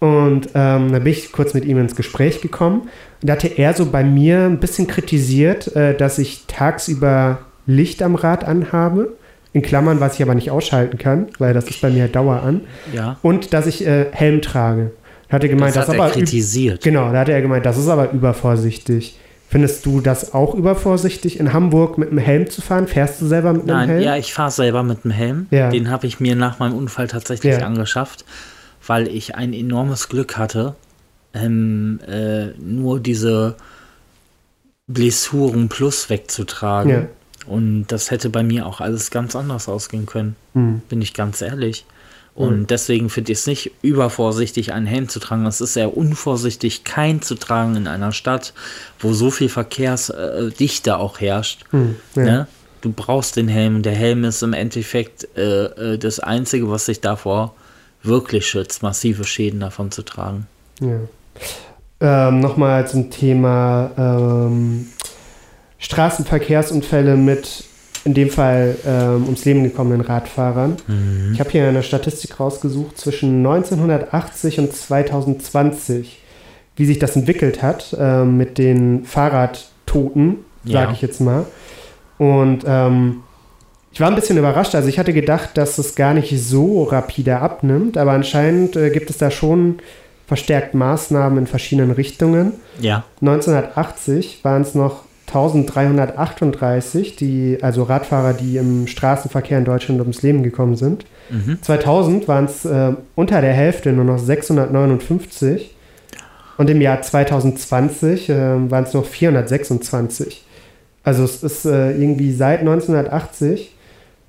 [0.00, 2.88] Und ähm, da bin ich kurz mit ihm ins Gespräch gekommen.
[3.20, 8.02] Und da hatte er so bei mir ein bisschen kritisiert, äh, dass ich tagsüber Licht
[8.02, 9.12] am Rad anhabe.
[9.52, 12.62] In Klammern, was ich aber nicht ausschalten kann, weil das ist bei mir Dauer an.
[12.94, 13.18] Ja.
[13.20, 14.92] Und dass ich äh, Helm trage.
[15.32, 16.84] Hat er gemeint, das, das hat er kritisiert.
[16.84, 19.18] Genau, da hat er gemeint, das ist aber übervorsichtig.
[19.48, 22.86] Findest du das auch übervorsichtig, in Hamburg mit einem Helm zu fahren?
[22.86, 24.02] Fährst du selber mit einem Nein, Helm?
[24.02, 25.46] Ja, ich fahre selber mit einem Helm.
[25.50, 25.70] Ja.
[25.70, 27.66] Den habe ich mir nach meinem Unfall tatsächlich ja.
[27.66, 28.24] angeschafft
[28.86, 30.74] weil ich ein enormes Glück hatte,
[31.34, 33.56] ähm, äh, nur diese
[34.86, 36.90] Blessuren plus wegzutragen.
[36.90, 37.06] Ja.
[37.46, 40.82] Und das hätte bei mir auch alles ganz anders ausgehen können, mhm.
[40.88, 41.84] bin ich ganz ehrlich.
[42.34, 42.66] Und mhm.
[42.66, 45.44] deswegen finde ich es nicht übervorsichtig, einen Helm zu tragen.
[45.44, 48.54] Es ist sehr unvorsichtig, keinen zu tragen in einer Stadt,
[48.98, 51.64] wo so viel Verkehrsdichte auch herrscht.
[51.72, 52.22] Mhm, ja.
[52.22, 52.46] ne?
[52.80, 53.82] Du brauchst den Helm.
[53.82, 57.54] Der Helm ist im Endeffekt äh, äh das Einzige, was sich davor
[58.02, 60.46] wirklich schützt, massive Schäden davon zu tragen.
[60.80, 60.98] Ja.
[62.00, 64.88] Ähm, Nochmal zum Thema ähm,
[65.78, 67.64] Straßenverkehrsunfälle mit
[68.04, 70.76] in dem Fall ähm, ums Leben gekommenen Radfahrern.
[70.86, 71.30] Mhm.
[71.34, 76.20] Ich habe hier eine Statistik rausgesucht zwischen 1980 und 2020,
[76.76, 80.92] wie sich das entwickelt hat äh, mit den Fahrradtoten, sage ja.
[80.92, 81.46] ich jetzt mal.
[82.18, 83.22] Und ähm,
[83.92, 84.74] ich war ein bisschen überrascht.
[84.74, 89.10] Also ich hatte gedacht, dass es gar nicht so rapide abnimmt, aber anscheinend äh, gibt
[89.10, 89.78] es da schon
[90.26, 92.54] verstärkt Maßnahmen in verschiedenen Richtungen.
[92.80, 93.04] Ja.
[93.20, 100.42] 1980 waren es noch 1338, die, also Radfahrer, die im Straßenverkehr in Deutschland ums Leben
[100.42, 101.06] gekommen sind.
[101.30, 101.58] Mhm.
[101.62, 105.74] 2000 waren es äh, unter der Hälfte nur noch 659.
[106.58, 110.44] Und im Jahr 2020 äh, waren es noch 426.
[111.02, 113.74] Also es ist äh, irgendwie seit 1980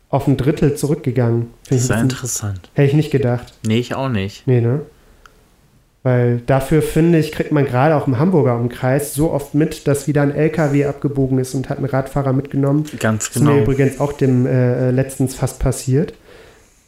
[0.10, 1.48] auf ein Drittel zurückgegangen.
[1.70, 2.70] Sehr interessant.
[2.74, 3.54] Hätte ich nicht gedacht.
[3.66, 4.48] Nee, ich auch nicht.
[4.48, 4.82] Nee, ne?
[6.04, 10.06] Weil dafür, finde ich, kriegt man gerade auch im Hamburger Umkreis so oft mit, dass
[10.06, 12.84] wieder ein LKW abgebogen ist und hat einen Radfahrer mitgenommen.
[13.00, 13.46] Ganz genau.
[13.46, 16.14] Das ist mir übrigens auch dem äh, letztens fast passiert.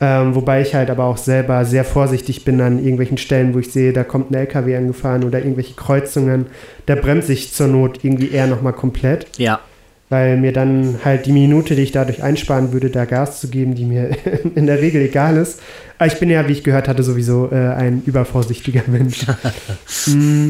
[0.02, 3.72] Ähm, wobei ich halt aber auch selber sehr vorsichtig bin an irgendwelchen Stellen, wo ich
[3.72, 6.48] sehe, da kommt ein LKW angefahren oder irgendwelche Kreuzungen.
[6.86, 9.28] Da bremse ich zur Not irgendwie eher nochmal komplett.
[9.38, 9.62] Ja
[10.10, 13.76] weil mir dann halt die Minute, die ich dadurch einsparen würde, da Gas zu geben,
[13.76, 14.12] die mir
[14.56, 15.60] in der Regel egal ist.
[15.98, 19.26] Aber ich bin ja, wie ich gehört hatte, sowieso äh, ein übervorsichtiger Mensch.
[20.08, 20.50] mm,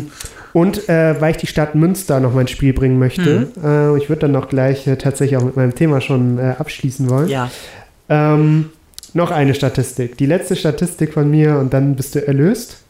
[0.53, 3.63] und äh, weil ich die Stadt Münster noch mal ins Spiel bringen möchte, mhm.
[3.63, 7.09] äh, ich würde dann noch gleich äh, tatsächlich auch mit meinem Thema schon äh, abschließen
[7.09, 7.29] wollen.
[7.29, 7.51] Ja.
[8.09, 8.69] Ähm,
[9.13, 10.17] noch eine Statistik.
[10.17, 12.84] Die letzte Statistik von mir und dann bist du erlöst.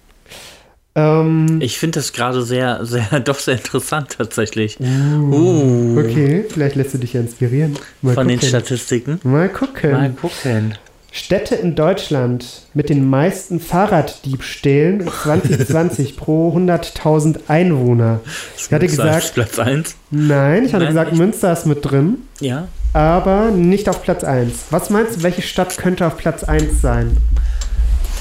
[0.96, 4.78] Ähm, ich finde das gerade sehr, sehr, doch sehr interessant tatsächlich.
[4.80, 6.00] Uh, uh.
[6.00, 7.78] Okay, vielleicht lässt du dich ja inspirieren.
[8.02, 8.40] Mal Von gucken.
[8.40, 9.20] den Statistiken.
[9.24, 9.92] Mal gucken.
[9.92, 10.78] Mal gucken.
[11.12, 18.20] Städte in Deutschland mit den meisten Fahrraddiebstählen 2020 pro 100.000 Einwohner.
[18.58, 19.34] Ich hatte gesagt.
[19.34, 19.96] Platz 1?
[20.12, 21.20] Nein, ich hatte Nein, gesagt, echt?
[21.20, 22.18] Münster ist mit drin.
[22.42, 22.68] Ja.
[22.92, 24.66] Aber nicht auf Platz 1.
[24.72, 27.18] Was meinst du, welche Stadt könnte auf Platz 1 sein?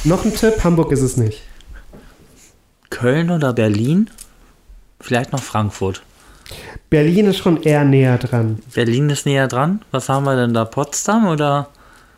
[0.05, 1.43] Noch ein Tipp: Hamburg ist es nicht.
[2.94, 4.09] Köln oder Berlin?
[5.00, 6.02] Vielleicht noch Frankfurt.
[6.90, 8.61] Berlin ist schon eher näher dran.
[8.72, 9.83] Berlin ist näher dran.
[9.90, 10.64] Was haben wir denn da?
[10.64, 11.66] Potsdam oder?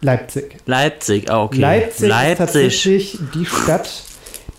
[0.03, 0.59] Leipzig.
[0.67, 1.61] Leipzig, ah, okay.
[1.61, 4.03] Leipzig, Leipzig ist tatsächlich die Stadt,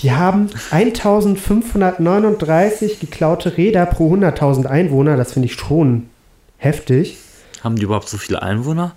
[0.01, 5.17] die haben 1539 geklaute Räder pro 100.000 Einwohner.
[5.17, 6.09] Das finde ich schon
[6.57, 7.17] heftig.
[7.63, 8.95] Haben die überhaupt so viele Einwohner?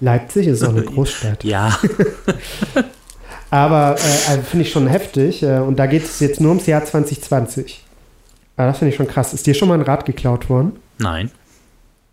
[0.00, 1.42] Leipzig ist auch eine Großstadt.
[1.42, 1.76] Ja.
[3.52, 5.42] Aber äh, also finde ich schon heftig.
[5.42, 7.84] Äh, und da geht es jetzt nur ums Jahr 2020.
[8.56, 9.34] Aber das finde ich schon krass.
[9.34, 10.80] Ist dir schon mal ein Rad geklaut worden?
[10.96, 11.30] Nein.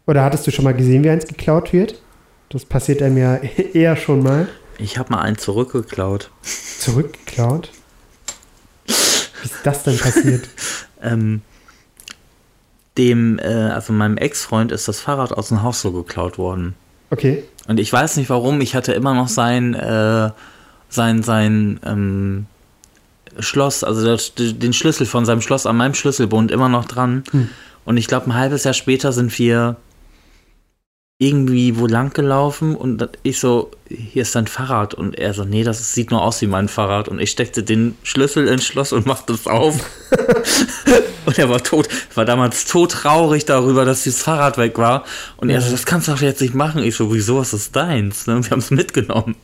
[0.06, 2.02] Oder hattest du schon mal gesehen, wie eins geklaut wird?
[2.50, 3.36] Das passiert einem ja
[3.74, 4.50] eher schon mal.
[4.80, 6.30] Ich habe mal einen zurückgeklaut.
[6.78, 7.72] Zurückgeklaut?
[8.86, 10.50] Wie ist das denn passiert?
[11.02, 11.42] ähm,
[12.98, 16.76] dem, äh, also meinem Ex-Freund ist das Fahrrad aus dem Haus so geklaut worden.
[17.12, 17.44] Okay.
[17.66, 20.32] Und ich weiß nicht warum, ich hatte immer noch sein, äh,
[20.90, 22.46] sein, sein ähm,
[23.40, 27.24] Schloss, also das, den Schlüssel von seinem Schloss an meinem Schlüsselbund immer noch dran.
[27.32, 27.50] Hm.
[27.86, 29.78] Und ich glaube, ein halbes Jahr später sind wir
[31.22, 34.94] irgendwie wo lang gelaufen und ich so, hier ist dein Fahrrad.
[34.94, 37.10] Und er so, nee, das sieht nur aus wie mein Fahrrad.
[37.10, 39.76] Und ich steckte den Schlüssel ins Schloss und machte es auf.
[41.26, 45.04] und er war tot, war damals todtraurig darüber, dass dieses Fahrrad weg war.
[45.36, 46.84] Und er so, das kannst du doch jetzt nicht machen.
[46.84, 48.26] Ich so, wieso ist das deins?
[48.26, 49.36] Ne, wir haben es mitgenommen.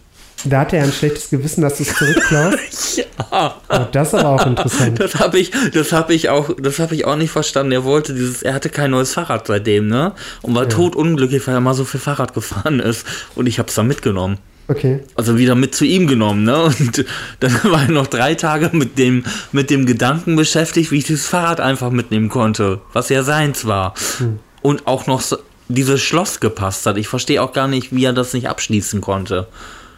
[0.46, 2.98] Da hat er ein schlechtes Gewissen, dass du es zurückklaust.
[3.32, 3.56] ja.
[3.70, 5.00] Oh, das ist aber auch interessant.
[5.00, 7.72] Das habe ich, das habe ich auch, das habe ich auch nicht verstanden.
[7.72, 10.14] Er wollte dieses, er hatte kein neues Fahrrad seitdem, ne?
[10.42, 10.70] Und war ja.
[10.70, 13.06] totunglücklich, weil er mal so viel Fahrrad gefahren ist.
[13.34, 14.38] Und ich habe es dann mitgenommen.
[14.68, 15.04] Okay.
[15.16, 16.64] Also wieder mit zu ihm genommen, ne?
[16.64, 17.06] Und
[17.40, 21.26] dann war er noch drei Tage mit dem, mit dem Gedanken beschäftigt, wie ich dieses
[21.26, 23.94] Fahrrad einfach mitnehmen konnte, was ja seins war.
[24.18, 24.40] Hm.
[24.62, 26.98] Und auch noch so, dieses Schloss gepasst hat.
[26.98, 29.48] Ich verstehe auch gar nicht, wie er das nicht abschließen konnte.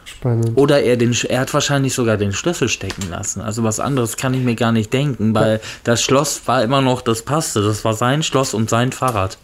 [0.08, 0.54] Spannend.
[0.56, 3.41] Oder er, den, er hat wahrscheinlich sogar den Schlüssel stecken lassen.
[3.41, 5.60] Also was anderes kann ich mir gar nicht denken, weil ja.
[5.84, 7.62] das Schloss war immer noch, das passte.
[7.62, 9.38] Das war sein Schloss und sein Fahrrad.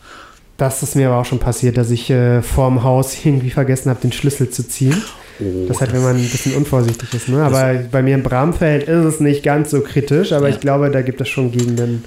[0.56, 4.00] Das ist mir aber auch schon passiert, dass ich äh, vorm Haus irgendwie vergessen habe,
[4.00, 5.02] den Schlüssel zu ziehen.
[5.40, 7.28] Oh, das halt, wenn man ein bisschen unvorsichtig ist.
[7.28, 7.44] Ne?
[7.44, 10.56] Aber bei mir im Bramfeld ist es nicht ganz so kritisch, aber ja.
[10.56, 12.06] ich glaube, da gibt es schon Gegenden.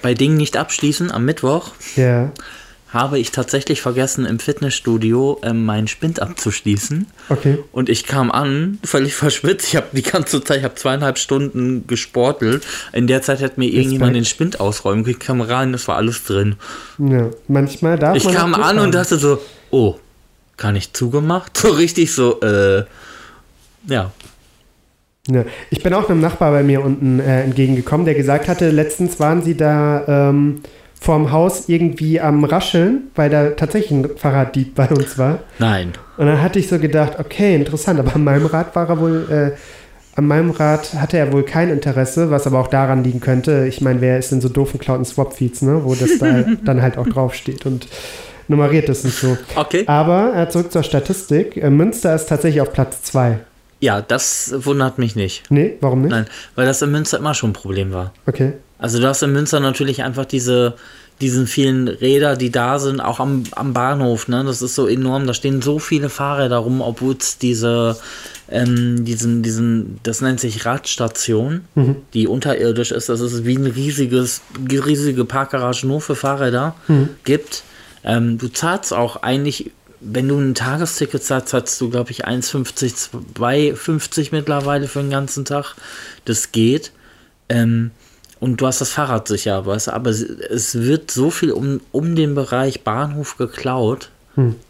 [0.00, 1.72] Bei Dingen nicht abschließen am Mittwoch.
[1.94, 2.32] Ja
[2.92, 7.06] habe ich tatsächlich vergessen, im Fitnessstudio ähm, meinen Spind abzuschließen.
[7.30, 7.58] Okay.
[7.72, 9.68] Und ich kam an, völlig verschwitzt.
[9.68, 12.66] Ich habe die ganze Zeit, ich habe zweieinhalb Stunden gesportelt.
[12.92, 15.06] In der Zeit hat mir irgendjemand den Spind ausräumen.
[15.08, 16.56] Ich kam rein, das war alles drin.
[16.98, 19.96] Ja, manchmal darf Ich man kam an und dachte so, oh,
[20.58, 21.56] kann ich zugemacht?
[21.62, 22.84] So richtig so, äh,
[23.86, 24.12] ja.
[25.28, 25.44] Ja.
[25.70, 29.42] Ich bin auch einem Nachbar bei mir unten äh, entgegengekommen, der gesagt hatte, letztens waren
[29.42, 30.62] sie da ähm,
[31.02, 35.40] vorm Haus irgendwie am Rascheln, weil da tatsächlich ein Fahrraddieb bei uns war.
[35.58, 35.92] Nein.
[36.16, 39.26] Und dann hatte ich so gedacht, okay, interessant, aber an meinem Rad war er wohl,
[39.28, 39.58] äh,
[40.16, 43.66] an meinem Rad hatte er wohl kein Interesse, was aber auch daran liegen könnte.
[43.66, 45.80] Ich meine, wer ist denn so doof und klaut ein Swap-Feeds, ne?
[45.82, 47.88] Wo das da dann halt auch draufsteht und
[48.46, 49.36] nummeriert ist und so.
[49.56, 49.82] Okay.
[49.86, 51.56] Aber äh, zurück zur Statistik.
[51.56, 53.40] Äh, Münster ist tatsächlich auf Platz 2.
[53.80, 55.50] Ja, das wundert mich nicht.
[55.50, 56.12] Nee, warum nicht?
[56.12, 58.12] Nein, weil das in Münster immer schon ein Problem war.
[58.26, 58.52] Okay.
[58.82, 60.74] Also du hast in Münster natürlich einfach diese,
[61.20, 64.42] diesen vielen Räder, die da sind, auch am, am Bahnhof, ne?
[64.44, 65.28] Das ist so enorm.
[65.28, 67.96] Da stehen so viele Fahrräder rum, obwohl es diese,
[68.50, 71.60] ähm, diesen, diesen, das nennt sich Radstation,
[72.12, 73.08] die unterirdisch ist.
[73.08, 76.74] Das ist wie ein riesiges, riesige Parkgarage nur für Fahrräder
[77.22, 77.62] gibt.
[78.02, 83.10] Ähm, du zahlst auch eigentlich, wenn du ein Tagesticket zahlst, zahlst du, glaube ich, 1,50,
[83.38, 85.76] 2,50 mittlerweile für den ganzen Tag.
[86.24, 86.90] Das geht.
[87.48, 87.92] Ähm,
[88.42, 91.80] und du hast das Fahrrad sicher, weißt du, aber es- es wird so viel um,
[91.92, 94.10] um den Bereich Bahnhof geklaut.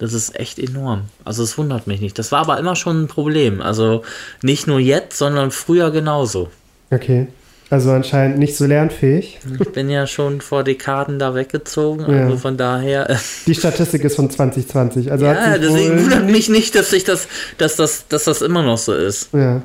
[0.00, 1.02] Das ist echt enorm.
[1.24, 2.18] Also es wundert mich nicht.
[2.18, 3.60] Das war aber immer schon ein Problem.
[3.62, 4.02] Also
[4.42, 6.50] nicht nur jetzt, sondern früher genauso.
[6.90, 7.28] Okay.
[7.70, 9.38] Also anscheinend nicht so lernfähig.
[9.60, 12.24] Ich bin ja schon vor Dekaden da weggezogen, Ja.
[12.24, 13.08] also von daher.
[13.08, 15.10] äh, Die Statistik ist von 2020.
[15.12, 18.78] Also Ja, deswegen wundert mich nicht, dass ich das, dass das, dass das immer noch
[18.78, 19.28] so ist.
[19.32, 19.62] Ja.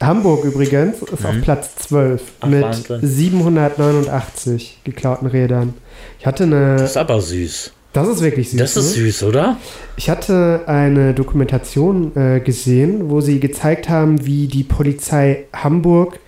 [0.00, 2.26] Hamburg übrigens ist auf Platz 12 Mhm.
[2.40, 3.00] Ach, mit Wahnsinn.
[3.02, 5.74] 789 geklauten Rädern.
[6.18, 6.76] Ich hatte eine.
[6.76, 7.72] Das ist aber süß.
[7.92, 8.58] Das ist wirklich süß.
[8.60, 9.02] Das ist ne?
[9.04, 9.56] süß, oder?
[9.96, 16.20] Ich hatte eine Dokumentation äh, gesehen, wo sie gezeigt haben, wie die Polizei Hamburg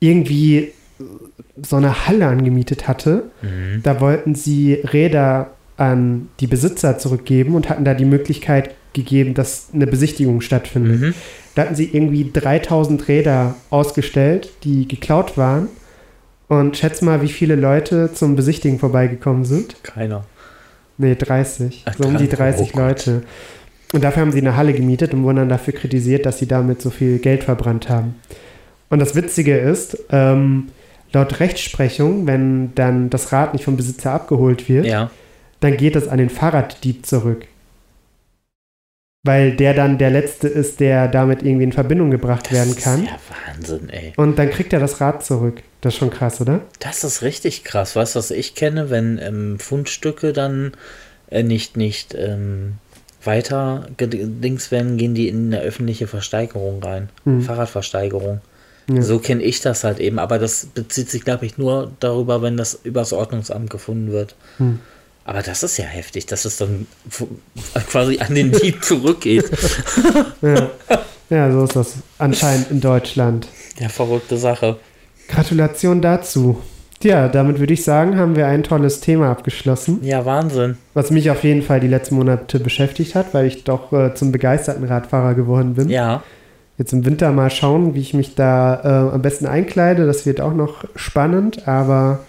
[0.00, 0.72] irgendwie
[1.62, 3.24] so eine Halle angemietet hatte.
[3.42, 3.82] Mhm.
[3.82, 9.68] Da wollten sie Räder an die Besitzer zurückgeben und hatten da die Möglichkeit gegeben, dass
[9.72, 11.00] eine Besichtigung stattfindet.
[11.00, 11.14] Mhm.
[11.54, 15.68] Da hatten sie irgendwie 3000 Räder ausgestellt, die geklaut waren.
[16.48, 19.82] Und schätz mal, wie viele Leute zum Besichtigen vorbeigekommen sind.
[19.82, 20.24] Keiner.
[20.98, 21.82] Nee, 30.
[21.86, 22.56] Ach, so um die krass.
[22.56, 22.78] 30 Oh.
[22.78, 23.22] Leute.
[23.92, 26.82] Und dafür haben sie eine Halle gemietet und wurden dann dafür kritisiert, dass sie damit
[26.82, 28.14] so viel Geld verbrannt haben.
[28.90, 30.68] Und das Witzige ist, ähm,
[31.12, 35.10] laut Rechtsprechung, wenn dann das Rad nicht vom Besitzer abgeholt wird, Ja.
[35.60, 37.46] dann geht es an den Fahrraddieb zurück.
[39.26, 43.04] Weil der dann der Letzte ist, der damit irgendwie in Verbindung gebracht werden kann.
[43.04, 44.12] Das ist ja Wahnsinn, ey.
[44.16, 45.62] Und dann kriegt er das Rad zurück.
[45.80, 46.60] Das ist schon krass, oder?
[46.78, 47.96] Das ist richtig krass.
[47.96, 50.72] Weißt du, was ich kenne, wenn ähm, Fundstücke dann
[51.30, 52.74] äh, nicht, nicht ähm,
[53.22, 57.08] weiter gedings werden, gehen die in eine öffentliche Versteigerung rein.
[57.24, 57.42] Mhm.
[57.42, 58.40] Fahrradversteigerung.
[58.88, 59.02] Ja.
[59.02, 60.18] So kenne ich das halt eben.
[60.18, 64.36] Aber das bezieht sich, glaube ich, nur darüber, wenn das übers Ordnungsamt gefunden wird.
[64.58, 64.80] Hm.
[65.28, 66.86] Aber das ist ja heftig, dass es dann
[67.90, 69.50] quasi an den Dieb zurückgeht.
[70.40, 70.70] Ja.
[71.30, 73.48] ja, so ist das anscheinend in Deutschland.
[73.80, 74.76] Ja, verrückte Sache.
[75.28, 76.62] Gratulation dazu.
[77.02, 80.78] Ja, damit würde ich sagen, haben wir ein tolles Thema abgeschlossen, Ja, Wahnsinn.
[80.94, 84.30] was mich auf jeden Fall die letzten Monate beschäftigt hat, weil ich doch äh, zum
[84.32, 85.88] begeisterten Radfahrer geworden bin.
[85.88, 86.22] Ja,
[86.78, 90.06] Jetzt im Winter mal schauen, wie ich mich da äh, am besten einkleide.
[90.06, 92.20] Das wird auch noch spannend, aber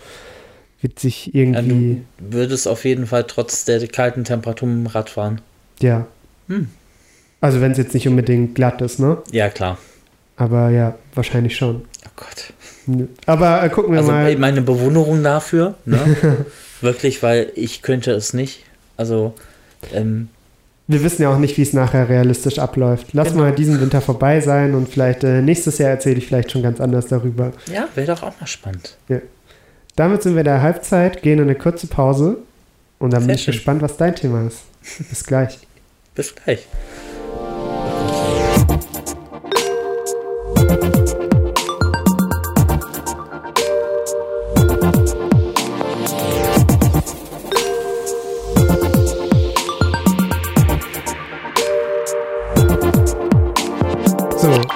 [0.81, 4.87] wird sich ja irgendwie, du würdest auf jeden Fall trotz der kalten Temperatur mit dem
[4.87, 5.41] Rad fahren.
[5.79, 6.07] ja.
[6.47, 6.69] Hm.
[7.41, 9.17] Also wenn es jetzt nicht unbedingt glatt ist, ne?
[9.31, 9.77] Ja, klar.
[10.37, 11.83] Aber ja, wahrscheinlich schon.
[12.05, 12.53] Oh Gott.
[13.27, 14.35] Aber äh, gucken wir Also mal.
[14.37, 15.99] meine Bewunderung dafür, ne?
[16.81, 18.63] Wirklich, weil ich könnte es nicht.
[18.97, 19.35] Also,
[19.93, 20.29] ähm,
[20.87, 23.07] Wir wissen ja auch nicht, wie es nachher realistisch abläuft.
[23.13, 23.41] Lass Genau.
[23.43, 26.79] mal diesen Winter vorbei sein und vielleicht äh, nächstes Jahr erzähle ich vielleicht schon ganz
[26.81, 27.51] anders darüber.
[27.71, 28.97] ja, wäre doch auch mal spannend.
[29.97, 32.37] Damit sind wir in der Halbzeit, gehen in eine kurze Pause
[32.99, 33.53] und dann Sehr bin ich schön.
[33.53, 34.59] gespannt, was dein Thema ist.
[35.09, 35.59] Bis gleich.
[36.15, 36.65] Bis gleich.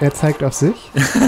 [0.01, 0.75] Er zeigt auf sich,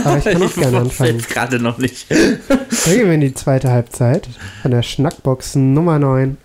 [0.04, 1.16] aber ich kann auch gerne anfangen.
[1.18, 2.10] Jetzt gerade noch nicht.
[2.12, 2.40] Dann
[2.86, 4.28] gehen wir in die zweite Halbzeit
[4.62, 6.38] von der Schnackbox Nummer 9.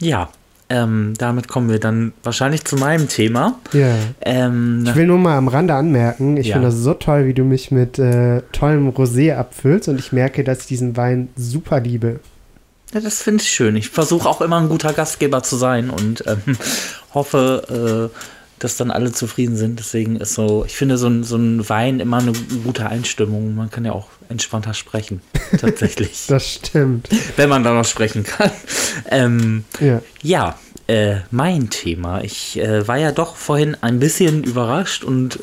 [0.00, 0.28] Ja,
[0.70, 3.58] ähm, damit kommen wir dann wahrscheinlich zu meinem Thema.
[3.72, 3.94] Ja.
[4.20, 6.54] Ähm, Ich will nur mal am Rande anmerken, ich Ja.
[6.54, 10.44] finde das so toll, wie du mich mit äh, tollem Rosé abfüllst und ich merke,
[10.44, 12.20] dass ich diesen Wein super liebe.
[12.94, 13.76] Ja, das finde ich schön.
[13.76, 16.56] Ich versuche auch immer ein guter Gastgeber zu sein und ähm,
[17.14, 18.18] hoffe, äh,
[18.58, 19.78] dass dann alle zufrieden sind.
[19.78, 22.32] Deswegen ist so, ich finde so ein, so ein Wein immer eine
[22.64, 23.54] gute Einstimmung.
[23.54, 25.20] Man kann ja auch entspannter sprechen,
[25.60, 26.26] tatsächlich.
[26.28, 27.08] das stimmt.
[27.36, 28.50] Wenn man da noch sprechen kann.
[29.10, 30.02] Ähm, ja.
[30.22, 32.22] ja äh, mein Thema.
[32.22, 35.38] Ich äh, war ja doch vorhin ein bisschen überrascht und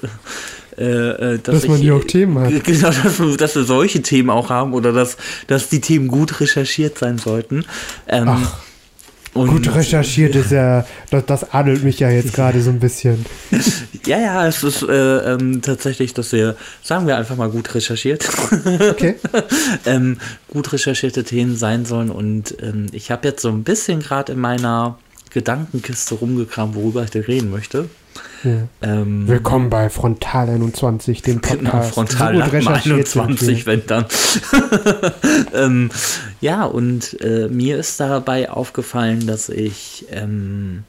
[0.77, 2.51] äh, äh, dass, dass man hier auch Themen hat.
[2.63, 6.97] Genau, dass, dass, wir solche Themen auch haben oder dass, dass die Themen gut recherchiert
[6.97, 7.65] sein sollten.
[8.07, 8.59] Ähm, Ach.
[9.35, 13.25] Und Gut recherchiert ist ja, das, das adelt mich ja jetzt gerade so ein bisschen.
[14.05, 18.25] ja, ja, es ist äh, ähm, tatsächlich, dass wir, sagen wir einfach mal gut recherchiert.
[18.89, 19.15] Okay.
[19.85, 22.11] ähm, gut recherchierte Themen sein sollen.
[22.11, 24.97] Und ähm, ich habe jetzt so ein bisschen gerade in meiner
[25.31, 27.89] Gedankenkiste rumgekramt, worüber ich dir reden möchte.
[28.45, 28.67] Ja.
[28.83, 31.95] Ähm, Willkommen bei Frontal 21, dem genau, Podcast.
[31.95, 32.69] Genau, Frontal so
[33.21, 34.05] 21, wenn dann.
[35.55, 35.89] ähm,
[36.41, 40.83] ja, und äh, mir ist dabei aufgefallen, dass ich ähm,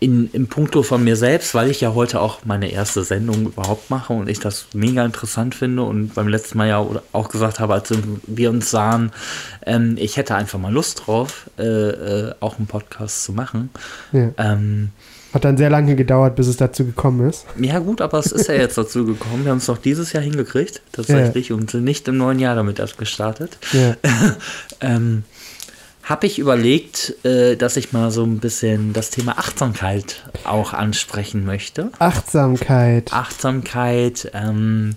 [0.00, 3.88] in, im Punkto von mir selbst, weil ich ja heute auch meine erste Sendung überhaupt
[3.88, 7.74] mache und ich das mega interessant finde und beim letzten Mal ja auch gesagt habe,
[7.74, 7.92] als
[8.26, 9.12] wir uns sahen,
[9.64, 13.70] ähm, ich hätte einfach mal Lust drauf, äh, äh, auch einen Podcast zu machen.
[14.10, 14.30] Ja.
[14.38, 14.90] Ähm,
[15.32, 17.44] hat dann sehr lange gedauert, bis es dazu gekommen ist.
[17.58, 19.44] Ja, gut, aber es ist ja jetzt dazu gekommen.
[19.44, 21.56] Wir haben es doch dieses Jahr hingekriegt, tatsächlich, ja.
[21.56, 23.58] und sind nicht im neuen Jahr damit erst gestartet.
[23.72, 23.96] Ja.
[24.80, 25.24] ähm,
[26.02, 31.44] Habe ich überlegt, äh, dass ich mal so ein bisschen das Thema Achtsamkeit auch ansprechen
[31.44, 31.90] möchte.
[31.98, 33.12] Achtsamkeit.
[33.12, 34.30] Achtsamkeit.
[34.32, 34.94] Ähm,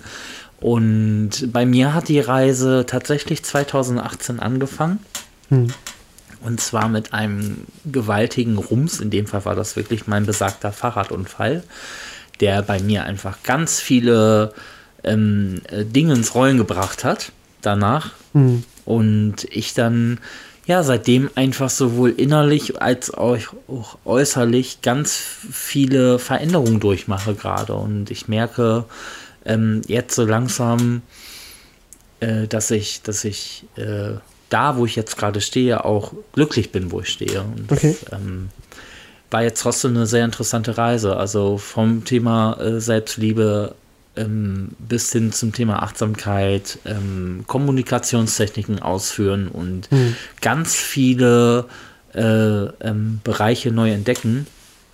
[0.61, 4.99] und bei mir hat die Reise tatsächlich 2018 angefangen.
[5.49, 5.67] Hm.
[6.41, 8.99] Und zwar mit einem gewaltigen Rums.
[8.99, 11.63] In dem Fall war das wirklich mein besagter Fahrradunfall,
[12.39, 14.53] der bei mir einfach ganz viele
[15.03, 18.11] ähm, äh, Dinge ins Rollen gebracht hat danach.
[18.33, 18.63] Mhm.
[18.85, 20.19] Und ich dann
[20.65, 27.73] ja seitdem einfach sowohl innerlich als auch, auch äußerlich ganz viele Veränderungen durchmache gerade.
[27.73, 28.85] Und ich merke
[29.45, 31.01] ähm, jetzt so langsam,
[32.19, 34.13] äh, dass ich, dass ich äh,
[34.51, 37.41] da, wo ich jetzt gerade stehe, auch glücklich bin, wo ich stehe.
[37.41, 37.95] Und okay.
[38.09, 38.49] das, ähm,
[39.31, 41.15] war jetzt trotzdem eine sehr interessante Reise.
[41.15, 43.75] Also vom Thema äh, Selbstliebe
[44.17, 50.17] ähm, bis hin zum Thema Achtsamkeit, ähm, Kommunikationstechniken ausführen und mhm.
[50.41, 51.65] ganz viele
[52.13, 54.47] äh, ähm, Bereiche neu entdecken,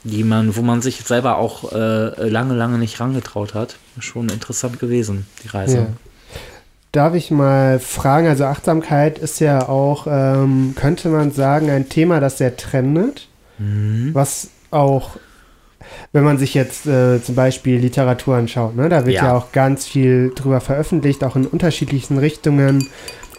[0.03, 3.77] die man, wo man sich selber auch äh, lange, lange nicht rangetraut hat.
[3.99, 5.77] Schon interessant gewesen, die Reise.
[5.77, 5.87] Ja
[6.91, 12.19] darf ich mal fragen, also Achtsamkeit ist ja auch, ähm, könnte man sagen, ein Thema,
[12.19, 14.11] das sehr trendet, mhm.
[14.13, 15.11] was auch,
[16.11, 19.25] wenn man sich jetzt äh, zum Beispiel Literatur anschaut, ne, da wird ja.
[19.25, 22.87] ja auch ganz viel drüber veröffentlicht, auch in unterschiedlichsten Richtungen.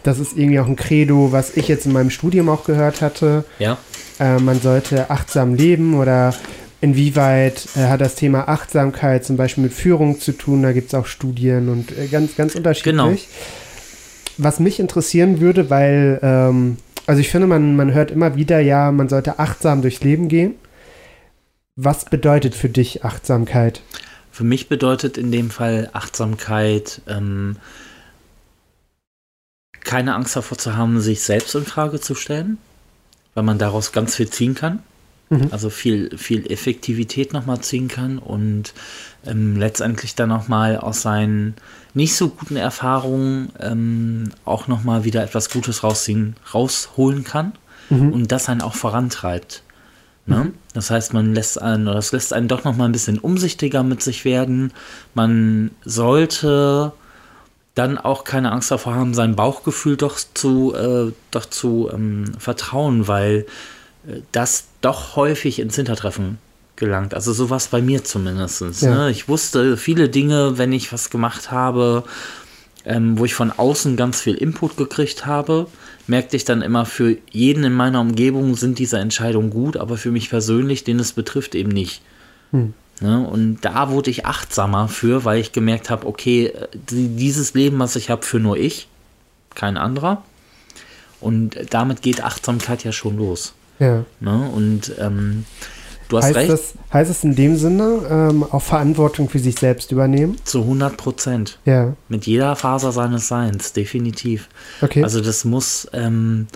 [0.02, 3.44] Das ist irgendwie auch ein Credo, was ich jetzt in meinem Studium auch gehört hatte.
[3.58, 3.78] Ja.
[4.20, 6.34] Äh, man sollte achtsam leben oder
[6.80, 10.62] Inwieweit äh, hat das Thema Achtsamkeit zum Beispiel mit Führung zu tun?
[10.62, 12.94] Da gibt es auch Studien und äh, ganz, ganz unterschiedlich.
[12.94, 13.16] Genau.
[14.36, 18.92] Was mich interessieren würde, weil, ähm, also ich finde, man, man hört immer wieder, ja,
[18.92, 20.54] man sollte achtsam durchs Leben gehen.
[21.74, 23.82] Was bedeutet für dich Achtsamkeit?
[24.30, 27.56] Für mich bedeutet in dem Fall Achtsamkeit, ähm,
[29.80, 32.58] keine Angst davor zu haben, sich selbst in Frage zu stellen,
[33.34, 34.84] weil man daraus ganz viel ziehen kann.
[35.30, 35.48] Mhm.
[35.50, 38.72] Also viel, viel Effektivität nochmal ziehen kann und
[39.26, 41.54] ähm, letztendlich dann nochmal aus seinen
[41.94, 47.52] nicht so guten Erfahrungen ähm, auch nochmal wieder etwas Gutes rausziehen, rausholen kann
[47.90, 48.12] mhm.
[48.12, 49.62] und das einen auch vorantreibt.
[50.26, 50.44] Ne?
[50.44, 50.54] Mhm.
[50.74, 54.24] Das heißt, man lässt einen, das lässt einen doch nochmal ein bisschen umsichtiger mit sich
[54.24, 54.72] werden.
[55.14, 56.92] Man sollte
[57.74, 63.08] dann auch keine Angst davor haben, sein Bauchgefühl doch zu, äh, doch zu ähm, vertrauen,
[63.08, 63.46] weil
[64.32, 66.38] das doch häufig ins Hintertreffen
[66.76, 67.14] gelangt.
[67.14, 68.82] Also sowas bei mir zumindest.
[68.82, 68.94] Ja.
[68.94, 69.10] Ne?
[69.10, 72.04] Ich wusste viele Dinge, wenn ich was gemacht habe,
[72.84, 75.66] ähm, wo ich von außen ganz viel Input gekriegt habe,
[76.06, 80.10] merkte ich dann immer, für jeden in meiner Umgebung sind diese Entscheidungen gut, aber für
[80.10, 82.00] mich persönlich, den es betrifft, eben nicht.
[82.52, 82.72] Hm.
[83.00, 83.26] Ne?
[83.26, 87.96] Und da wurde ich achtsamer für, weil ich gemerkt habe, okay, äh, dieses Leben, was
[87.96, 88.88] ich habe, für nur ich,
[89.54, 90.24] kein anderer.
[91.20, 93.54] Und damit geht Achtsamkeit ja schon los.
[93.78, 94.04] Ja.
[94.20, 94.50] Ne?
[94.54, 95.44] Und ähm,
[96.08, 96.50] du hast heißt recht.
[96.50, 100.36] Das, heißt es in dem Sinne ähm, auch Verantwortung für sich selbst übernehmen?
[100.44, 101.58] Zu 100 Prozent.
[101.64, 101.94] Ja.
[102.08, 104.48] Mit jeder Faser seines Seins, definitiv.
[104.80, 105.02] Okay.
[105.02, 106.46] Also das muss ähm,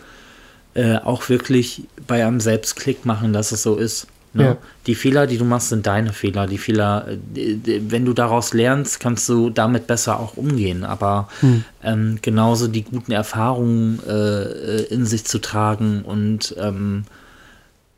[0.75, 4.07] äh, auch wirklich bei einem selbst Klick machen, dass es so ist.
[4.35, 4.45] Ne?
[4.45, 4.57] Ja.
[4.87, 6.47] Die Fehler, die du machst, sind deine Fehler.
[6.47, 10.85] Die Fehler, äh, wenn du daraus lernst, kannst du damit besser auch umgehen.
[10.85, 11.65] Aber hm.
[11.85, 17.05] ähm, genauso die guten Erfahrungen äh, in sich zu tragen und ähm,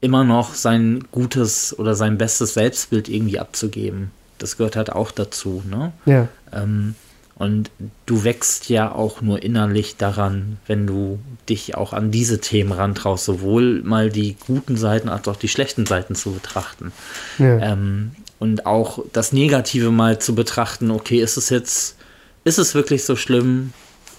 [0.00, 4.10] immer noch sein gutes oder sein bestes Selbstbild irgendwie abzugeben.
[4.38, 5.62] Das gehört halt auch dazu.
[5.70, 5.92] Ne?
[6.04, 6.28] Ja.
[6.52, 6.96] Ähm,
[7.36, 7.70] und
[8.06, 11.18] du wächst ja auch nur innerlich daran, wenn du
[11.48, 15.84] dich auch an diese Themen rantraust, sowohl mal die guten Seiten als auch die schlechten
[15.84, 16.92] Seiten zu betrachten.
[17.38, 17.58] Ja.
[17.58, 21.96] Ähm, und auch das Negative mal zu betrachten, okay, ist es jetzt,
[22.44, 23.72] ist es wirklich so schlimm?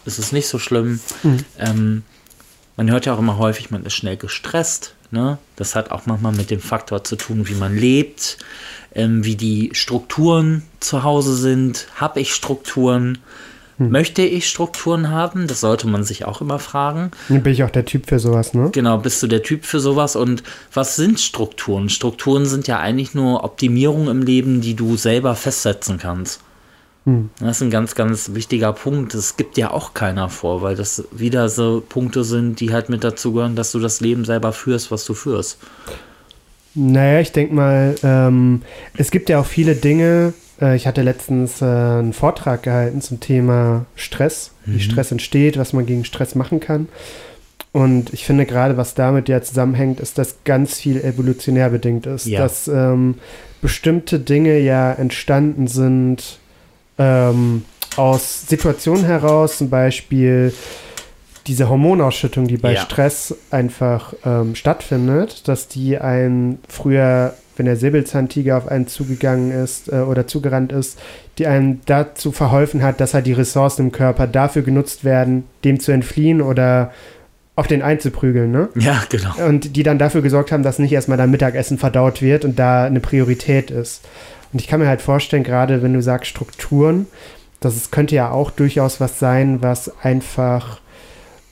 [0.06, 1.00] Ist es nicht so schlimm?
[1.24, 1.46] Mhm.
[1.58, 2.04] Ähm,
[2.76, 4.94] man hört ja auch immer häufig, man ist schnell gestresst.
[5.12, 5.38] Ne?
[5.56, 8.38] Das hat auch manchmal mit dem Faktor zu tun, wie man lebt
[8.96, 11.88] ähm, wie die Strukturen zu Hause sind.
[11.96, 13.20] Habe ich Strukturen?
[13.78, 13.92] Hm.
[13.92, 15.48] Möchte ich Strukturen haben?
[15.48, 17.12] Das sollte man sich auch immer fragen.
[17.28, 18.70] Bin ich auch der Typ für sowas, ne?
[18.72, 20.16] Genau, bist du der Typ für sowas?
[20.16, 20.44] Und
[20.74, 21.90] was sind Strukturen?
[21.90, 26.40] Strukturen sind ja eigentlich nur Optimierungen im Leben, die du selber festsetzen kannst.
[27.06, 27.30] Hm.
[27.40, 29.14] Das ist ein ganz, ganz wichtiger Punkt.
[29.14, 33.04] Das gibt ja auch keiner vor, weil das wieder so Punkte sind, die halt mit
[33.04, 35.58] dazu gehören, dass du das Leben selber führst, was du führst.
[36.76, 38.62] Naja, ich denke mal, ähm,
[38.98, 40.34] es gibt ja auch viele Dinge.
[40.62, 44.76] Äh, ich hatte letztens äh, einen Vortrag gehalten zum Thema Stress, mhm.
[44.76, 46.90] wie Stress entsteht, was man gegen Stress machen kann.
[47.72, 52.26] Und ich finde gerade, was damit ja zusammenhängt, ist, dass ganz viel evolutionär bedingt ist.
[52.26, 52.40] Ja.
[52.40, 53.16] Dass ähm,
[53.62, 56.40] bestimmte Dinge ja entstanden sind
[56.98, 57.66] ähm,
[57.98, 60.54] aus Situationen heraus, zum Beispiel
[61.48, 62.82] diese Hormonausschüttung, die bei ja.
[62.82, 69.92] Stress einfach ähm, stattfindet, dass die einen früher, wenn der Säbelzahntiger auf einen zugegangen ist
[69.92, 71.00] äh, oder zugerannt ist,
[71.38, 75.80] die einen dazu verholfen hat, dass halt die Ressourcen im Körper dafür genutzt werden, dem
[75.80, 76.92] zu entfliehen oder
[77.56, 78.70] auf den einzuprügeln, ne?
[78.76, 79.34] Ja, genau.
[79.48, 82.86] Und die dann dafür gesorgt haben, dass nicht erstmal dein Mittagessen verdaut wird und da
[82.86, 84.04] eine Priorität ist.
[84.52, 87.08] Und ich kann mir halt vorstellen, gerade wenn du sagst Strukturen,
[87.62, 90.80] dass es könnte ja auch durchaus was sein, was einfach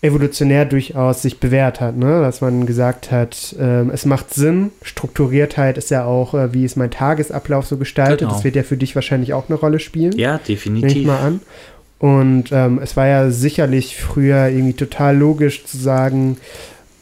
[0.03, 2.19] evolutionär durchaus sich bewährt hat, ne?
[2.21, 6.75] dass man gesagt hat, ähm, es macht Sinn, Strukturiertheit ist ja auch, äh, wie ist
[6.75, 8.33] mein Tagesablauf so gestaltet, genau.
[8.33, 10.17] das wird ja für dich wahrscheinlich auch eine Rolle spielen.
[10.17, 10.89] Ja, definitiv.
[10.89, 11.39] Nehme ich mal an.
[11.99, 16.35] Und ähm, es war ja sicherlich früher irgendwie total logisch zu sagen,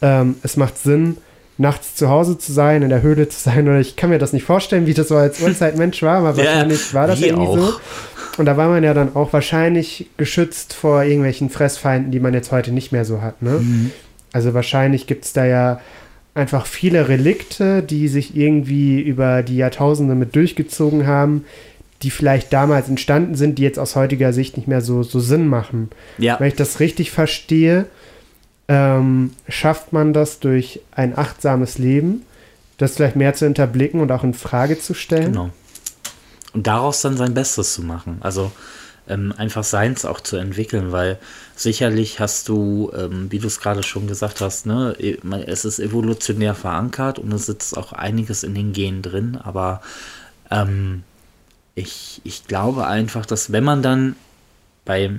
[0.00, 1.16] ähm, es macht Sinn,
[1.58, 3.68] nachts zu Hause zu sein, in der Höhle zu sein.
[3.68, 6.94] Oder ich kann mir das nicht vorstellen, wie das so als Urzeitmensch war, aber wahrscheinlich
[6.94, 7.56] war das irgendwie auch.
[7.56, 7.72] so.
[8.38, 12.50] Und da war man ja dann auch wahrscheinlich geschützt vor irgendwelchen Fressfeinden, die man jetzt
[12.52, 13.42] heute nicht mehr so hat.
[13.42, 13.58] Ne?
[13.60, 13.90] Mhm.
[14.32, 15.80] Also wahrscheinlich gibt es da ja
[16.34, 21.44] einfach viele Relikte, die sich irgendwie über die Jahrtausende mit durchgezogen haben,
[22.02, 25.46] die vielleicht damals entstanden sind, die jetzt aus heutiger Sicht nicht mehr so, so Sinn
[25.46, 25.90] machen.
[26.16, 26.40] Ja.
[26.40, 27.86] Wenn ich das richtig verstehe,
[28.68, 32.22] ähm, schafft man das durch ein achtsames Leben,
[32.78, 35.32] das vielleicht mehr zu hinterblicken und auch in Frage zu stellen.
[35.32, 35.50] Genau
[36.52, 38.18] und daraus dann sein Bestes zu machen.
[38.20, 38.52] Also
[39.08, 41.18] ähm, einfach Seins auch zu entwickeln, weil
[41.56, 45.80] sicherlich hast du, ähm, wie du es gerade schon gesagt hast, ne, e, es ist
[45.80, 49.82] evolutionär verankert und es sitzt auch einiges in den Genen drin, aber
[50.50, 51.02] ähm,
[51.74, 54.16] ich, ich glaube einfach, dass wenn man dann
[54.84, 55.10] bei,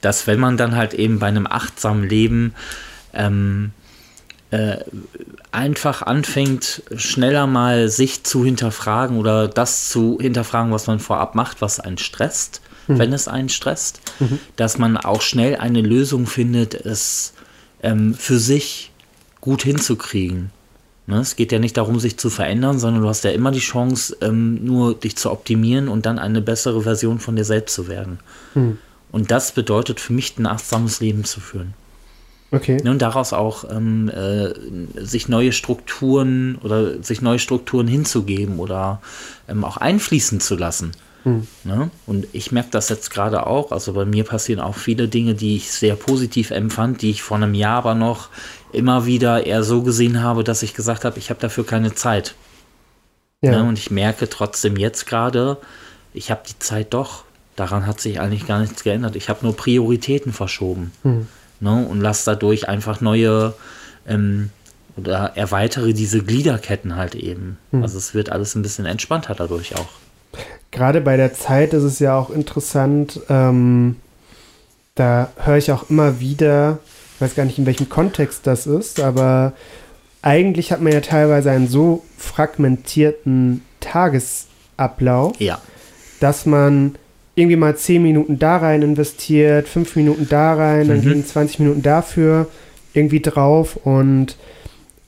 [0.00, 2.54] dass wenn man dann halt eben bei einem achtsamen Leben
[3.12, 3.72] ähm,
[4.50, 4.78] äh,
[5.52, 11.60] einfach anfängt, schneller mal sich zu hinterfragen oder das zu hinterfragen, was man vorab macht,
[11.60, 12.98] was einen stresst, mhm.
[12.98, 14.38] wenn es einen stresst, mhm.
[14.56, 17.34] dass man auch schnell eine Lösung findet, es
[17.82, 18.92] ähm, für sich
[19.40, 20.50] gut hinzukriegen.
[21.06, 21.18] Ne?
[21.18, 24.16] Es geht ja nicht darum, sich zu verändern, sondern du hast ja immer die Chance,
[24.20, 28.20] ähm, nur dich zu optimieren und dann eine bessere Version von dir selbst zu werden.
[28.54, 28.78] Mhm.
[29.10, 31.74] Und das bedeutet für mich, ein achtsames Leben zu führen.
[32.52, 32.78] Okay.
[32.82, 34.52] Ne, und daraus auch ähm, äh,
[35.00, 39.00] sich neue Strukturen oder sich neue Strukturen hinzugeben oder
[39.48, 40.92] ähm, auch einfließen zu lassen.
[41.22, 41.46] Hm.
[41.64, 41.90] Ne?
[42.06, 43.70] Und ich merke das jetzt gerade auch.
[43.70, 47.36] Also bei mir passieren auch viele Dinge, die ich sehr positiv empfand, die ich vor
[47.36, 48.30] einem Jahr aber noch
[48.72, 52.34] immer wieder eher so gesehen habe, dass ich gesagt habe, ich habe dafür keine Zeit.
[53.42, 53.52] Ja.
[53.52, 53.68] Ne?
[53.68, 55.58] Und ich merke trotzdem jetzt gerade,
[56.14, 57.24] ich habe die Zeit doch.
[57.54, 59.14] Daran hat sich eigentlich gar nichts geändert.
[59.14, 60.92] Ich habe nur Prioritäten verschoben.
[61.02, 61.28] Hm
[61.60, 63.54] ne, und lass dadurch einfach neue
[64.06, 64.50] ähm,
[64.96, 67.58] oder erweitere diese Gliederketten halt eben.
[67.70, 67.82] Hm.
[67.82, 69.88] Also es wird alles ein bisschen entspannter dadurch auch.
[70.70, 73.96] Gerade bei der Zeit ist es ja auch interessant, ähm,
[74.94, 76.78] da höre ich auch immer wieder,
[77.16, 79.52] ich weiß gar nicht in welchem Kontext das ist, aber
[80.22, 85.60] eigentlich hat man ja teilweise einen so fragmentierten Tagesablauf, ja.
[86.20, 86.96] dass man
[87.34, 91.02] irgendwie mal 10 Minuten da rein investiert, 5 Minuten da rein, dann mhm.
[91.02, 92.48] gehen 20 Minuten dafür
[92.92, 94.36] irgendwie drauf und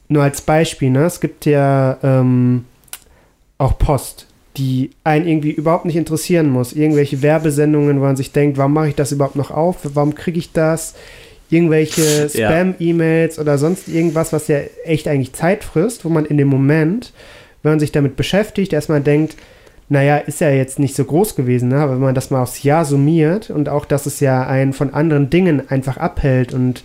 [0.08, 1.04] nur als Beispiel, ne?
[1.04, 2.64] Es gibt ja ähm,
[3.58, 6.72] auch Post, die einen irgendwie überhaupt nicht interessieren muss.
[6.72, 9.78] Irgendwelche Werbesendungen, wo man sich denkt, warum mache ich das überhaupt noch auf?
[9.82, 10.94] Warum kriege ich das?
[11.50, 16.48] Irgendwelche Spam-E-Mails oder sonst irgendwas, was ja echt eigentlich Zeit frisst, wo man in dem
[16.48, 17.12] Moment,
[17.62, 19.36] wenn man sich damit beschäftigt, erstmal denkt,
[19.92, 21.76] naja, ist ja jetzt nicht so groß gewesen, ne?
[21.76, 24.94] aber wenn man das mal aufs Jahr summiert und auch, dass es ja einen von
[24.94, 26.82] anderen Dingen einfach abhält und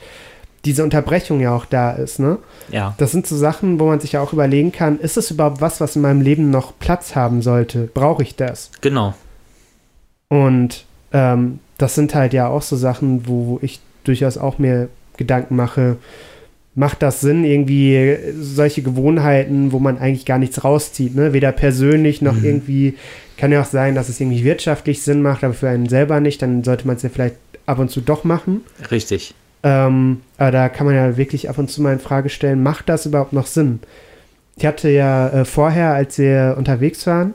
[0.66, 2.40] diese Unterbrechung ja auch da ist, ne?
[2.70, 2.94] Ja.
[2.98, 5.80] Das sind so Sachen, wo man sich ja auch überlegen kann, ist es überhaupt was,
[5.80, 7.90] was in meinem Leben noch Platz haben sollte?
[7.94, 8.72] Brauche ich das?
[8.82, 9.14] Genau.
[10.28, 10.84] Und
[11.14, 15.56] ähm, das sind halt ja auch so Sachen, wo, wo ich durchaus auch mir Gedanken
[15.56, 15.96] mache,
[16.78, 21.34] macht das Sinn, irgendwie solche Gewohnheiten, wo man eigentlich gar nichts rauszieht, ne?
[21.34, 22.46] Weder persönlich noch mhm.
[22.46, 22.94] irgendwie,
[23.36, 26.40] kann ja auch sein, dass es irgendwie wirtschaftlich Sinn macht, aber für einen selber nicht,
[26.44, 28.62] dann sollte man es ja vielleicht ab und zu doch machen.
[28.92, 29.34] Richtig.
[29.64, 32.90] Ähm, aber da kann man ja wirklich ab und zu mal in Frage stellen, macht
[32.90, 33.80] das überhaupt noch Sinn?
[34.56, 37.34] Ich hatte ja äh, vorher, als wir unterwegs waren,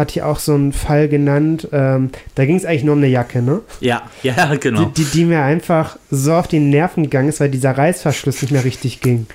[0.00, 3.08] hatte ich auch so einen Fall genannt, ähm, da ging es eigentlich nur um eine
[3.08, 3.60] Jacke, ne?
[3.80, 4.86] Ja, ja, genau.
[4.86, 8.50] Die, die, die, mir einfach so auf die Nerven gegangen ist, weil dieser Reißverschluss nicht
[8.50, 9.26] mehr richtig ging.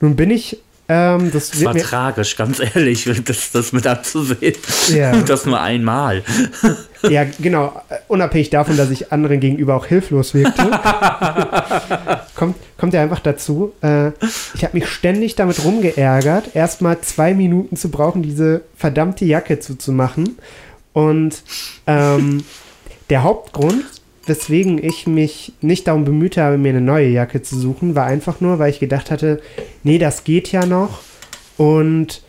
[0.00, 4.54] Nun bin ich ähm, das, das war tragisch, ganz ehrlich, das, das mit anzusehen.
[4.88, 5.14] Ja.
[5.24, 6.22] Das nur einmal.
[7.10, 7.82] Ja, genau.
[8.08, 10.62] Unabhängig davon, dass ich anderen gegenüber auch hilflos wirkte,
[12.34, 13.74] kommt, kommt ja einfach dazu.
[13.82, 14.12] Äh,
[14.54, 20.38] ich habe mich ständig damit rumgeärgert, erstmal zwei Minuten zu brauchen, diese verdammte Jacke zuzumachen.
[20.94, 21.42] Und
[21.86, 22.42] ähm,
[23.10, 23.84] der Hauptgrund,
[24.28, 28.40] weswegen ich mich nicht darum bemüht habe, mir eine neue Jacke zu suchen, war einfach
[28.40, 29.40] nur, weil ich gedacht hatte,
[29.82, 31.00] nee, das geht ja noch.
[31.56, 32.22] Und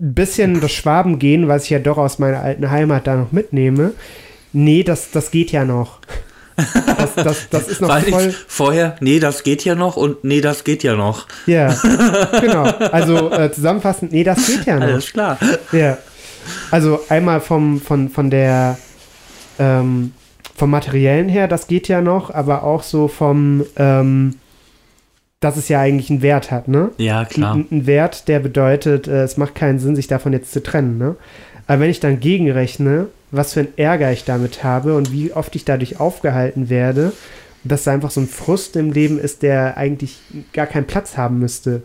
[0.00, 3.32] ein bisschen das Schwaben gehen, was ich ja doch aus meiner alten Heimat da noch
[3.32, 3.92] mitnehme.
[4.52, 6.00] Nee, das, das geht ja noch.
[6.56, 8.34] Das, das, das ist noch Weil voll.
[8.48, 11.26] vorher, nee, das geht ja noch und nee, das geht ja noch.
[11.46, 11.68] Ja,
[12.40, 12.64] genau.
[12.64, 14.86] Also äh, zusammenfassend, nee, das geht ja noch.
[14.86, 15.38] Alles klar.
[15.72, 15.98] Ja.
[16.70, 18.78] Also einmal vom, von, von der
[19.58, 20.12] ähm,
[20.56, 24.36] vom Materiellen her, das geht ja noch, aber auch so vom, ähm,
[25.40, 26.90] dass es ja eigentlich einen Wert hat, ne?
[26.96, 27.54] Ja, klar.
[27.54, 30.98] Ein, ein Wert, der bedeutet, äh, es macht keinen Sinn, sich davon jetzt zu trennen,
[30.98, 31.16] ne?
[31.66, 35.54] Aber wenn ich dann gegenrechne, was für ein Ärger ich damit habe und wie oft
[35.56, 37.12] ich dadurch aufgehalten werde,
[37.64, 40.20] dass da einfach so ein Frust im Leben ist, der eigentlich
[40.52, 41.82] gar keinen Platz haben müsste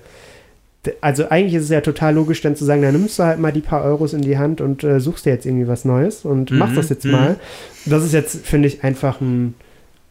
[0.99, 3.51] also eigentlich ist es ja total logisch, dann zu sagen, dann nimmst du halt mal
[3.51, 6.51] die paar Euros in die Hand und äh, suchst dir jetzt irgendwie was Neues und
[6.51, 7.11] mhm, machst das jetzt mhm.
[7.11, 7.39] mal.
[7.85, 9.53] Das ist jetzt, finde ich, einfach ein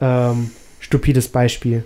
[0.01, 1.85] ähm, stupides Beispiel.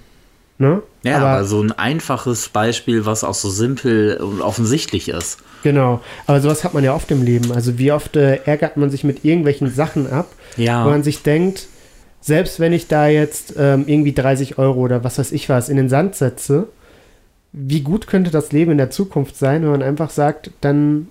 [0.58, 0.82] Ne?
[1.02, 5.38] Ja, aber, aber, so ein einfaches Beispiel, was auch so simpel und offensichtlich ist.
[5.62, 7.52] Genau, aber sowas hat man ja oft im Leben.
[7.52, 10.84] Also wie oft äh, ärgert man sich mit irgendwelchen Sachen ab, ja.
[10.84, 11.66] wo man sich denkt,
[12.20, 15.76] selbst wenn ich da jetzt ähm, irgendwie 30 Euro oder was weiß ich was in
[15.76, 16.68] den Sand setze,
[17.56, 21.06] wie gut könnte das Leben in der Zukunft sein, wenn man einfach sagt, dann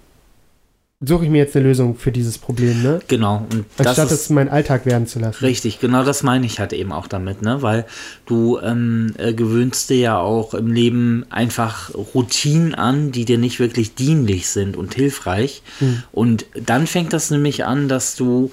[1.05, 2.99] suche ich mir jetzt eine Lösung für dieses Problem, ne?
[3.07, 3.45] Genau.
[3.51, 5.43] Und Anstatt es meinen Alltag werden zu lassen.
[5.43, 7.61] Richtig, genau das meine ich halt eben auch damit, ne?
[7.61, 7.85] Weil
[8.25, 13.59] du ähm, äh, gewöhnst dir ja auch im Leben einfach Routinen an, die dir nicht
[13.59, 15.61] wirklich dienlich sind und hilfreich.
[15.79, 16.03] Hm.
[16.11, 18.51] Und dann fängt das nämlich an, dass du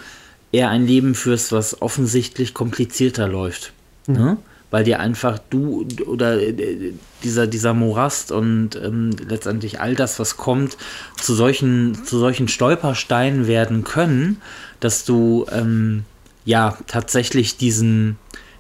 [0.53, 3.73] eher ein Leben führst, was offensichtlich komplizierter läuft.
[4.07, 4.15] Hm.
[4.15, 4.37] Ne?
[4.71, 6.93] Weil dir einfach du oder äh,
[7.23, 10.77] dieser, dieser Morast und ähm, letztendlich all das, was kommt,
[11.21, 14.41] zu solchen, zu solchen Stolpersteinen werden können,
[14.79, 16.05] dass du ähm,
[16.45, 18.17] ja tatsächlich diesen,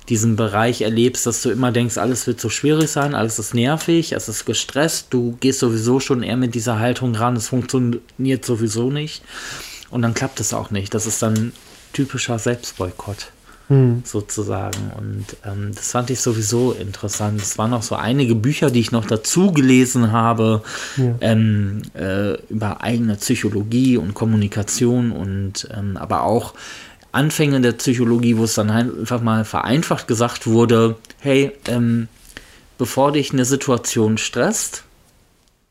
[0.08, 4.12] diesen Bereich erlebst, dass du immer denkst, alles wird so schwierig sein, alles ist nervig,
[4.12, 8.90] es ist gestresst, du gehst sowieso schon eher mit dieser Haltung ran, es funktioniert sowieso
[8.90, 9.22] nicht.
[9.90, 10.94] Und dann klappt es auch nicht.
[10.94, 11.52] Das ist dann
[11.92, 13.32] typischer Selbstboykott
[13.71, 14.03] hm.
[14.05, 14.91] sozusagen.
[14.99, 17.41] Und ähm, das fand ich sowieso interessant.
[17.41, 20.62] Es waren noch so einige Bücher, die ich noch dazu gelesen habe,
[20.97, 21.14] ja.
[21.21, 26.55] ähm, äh, über eigene Psychologie und Kommunikation und ähm, aber auch
[27.12, 32.09] Anfänge der Psychologie, wo es dann einfach mal vereinfacht gesagt wurde, hey, ähm,
[32.77, 34.83] bevor dich eine Situation stresst,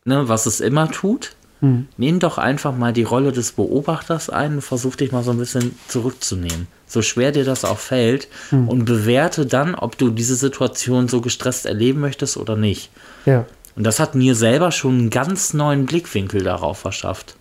[0.05, 1.87] ne, was es immer tut, hm.
[1.97, 5.37] nimm doch einfach mal die Rolle des Beobachters ein und versuch dich mal so ein
[5.37, 8.67] bisschen zurückzunehmen so schwer dir das auch fällt, hm.
[8.67, 12.89] und bewerte dann, ob du diese Situation so gestresst erleben möchtest oder nicht.
[13.25, 13.45] Ja.
[13.75, 17.35] Und das hat mir selber schon einen ganz neuen Blickwinkel darauf verschafft.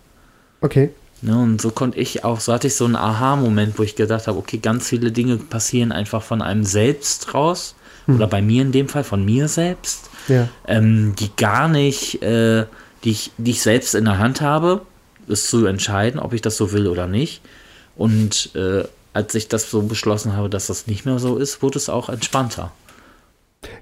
[0.61, 0.91] Okay.
[1.21, 4.27] Ne, und so konnte ich auch, so hatte ich so einen Aha-Moment, wo ich gedacht
[4.27, 7.75] habe, okay, ganz viele Dinge passieren einfach von einem selbst raus.
[8.05, 8.15] Hm.
[8.15, 10.09] Oder bei mir in dem Fall von mir selbst.
[10.27, 10.47] Ja.
[10.67, 12.65] Ähm, die gar nicht, äh,
[13.03, 14.81] die, ich, die ich selbst in der Hand habe,
[15.27, 17.41] ist zu entscheiden, ob ich das so will oder nicht.
[17.95, 18.83] Und äh,
[19.13, 22.09] als ich das so beschlossen habe, dass das nicht mehr so ist, wurde es auch
[22.09, 22.71] entspannter.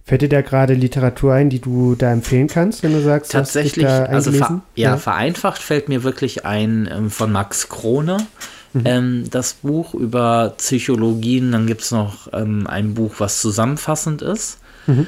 [0.03, 3.87] Fällt dir da gerade Literatur ein, die du da empfehlen kannst, wenn du sagst, tatsächlich,
[3.87, 8.17] also ver ja, ja, vereinfacht fällt mir wirklich ein ähm, von Max Krone.
[8.73, 8.81] Mhm.
[8.85, 14.59] Ähm, das Buch über Psychologien, dann gibt es noch ähm, ein Buch, was zusammenfassend ist.
[14.87, 15.07] Mhm.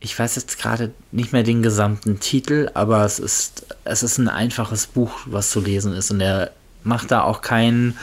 [0.00, 4.28] Ich weiß jetzt gerade nicht mehr den gesamten Titel, aber es ist, es ist ein
[4.28, 6.10] einfaches Buch, was zu lesen ist.
[6.10, 6.52] Und er
[6.84, 7.96] macht da auch keinen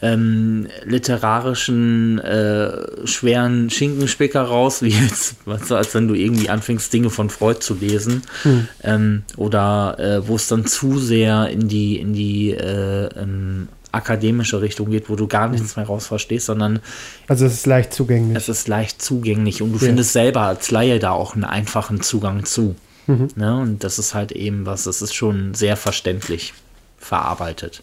[0.00, 6.92] ähm, literarischen, äh, schweren Schinkenspicker raus, wie jetzt, weißt du, als wenn du irgendwie anfängst,
[6.92, 8.22] Dinge von Freud zu lesen.
[8.42, 8.68] Hm.
[8.82, 14.60] Ähm, oder äh, wo es dann zu sehr in die, in die äh, ähm, akademische
[14.60, 16.80] Richtung geht, wo du gar nichts mehr raus verstehst, sondern.
[17.26, 18.36] Also es ist leicht zugänglich.
[18.36, 19.86] Es ist leicht zugänglich und du ja.
[19.86, 22.76] findest selber als Laie da auch einen einfachen Zugang zu.
[23.06, 23.28] Mhm.
[23.36, 23.58] Ne?
[23.58, 26.54] Und das ist halt eben was, das ist schon sehr verständlich
[26.98, 27.82] verarbeitet.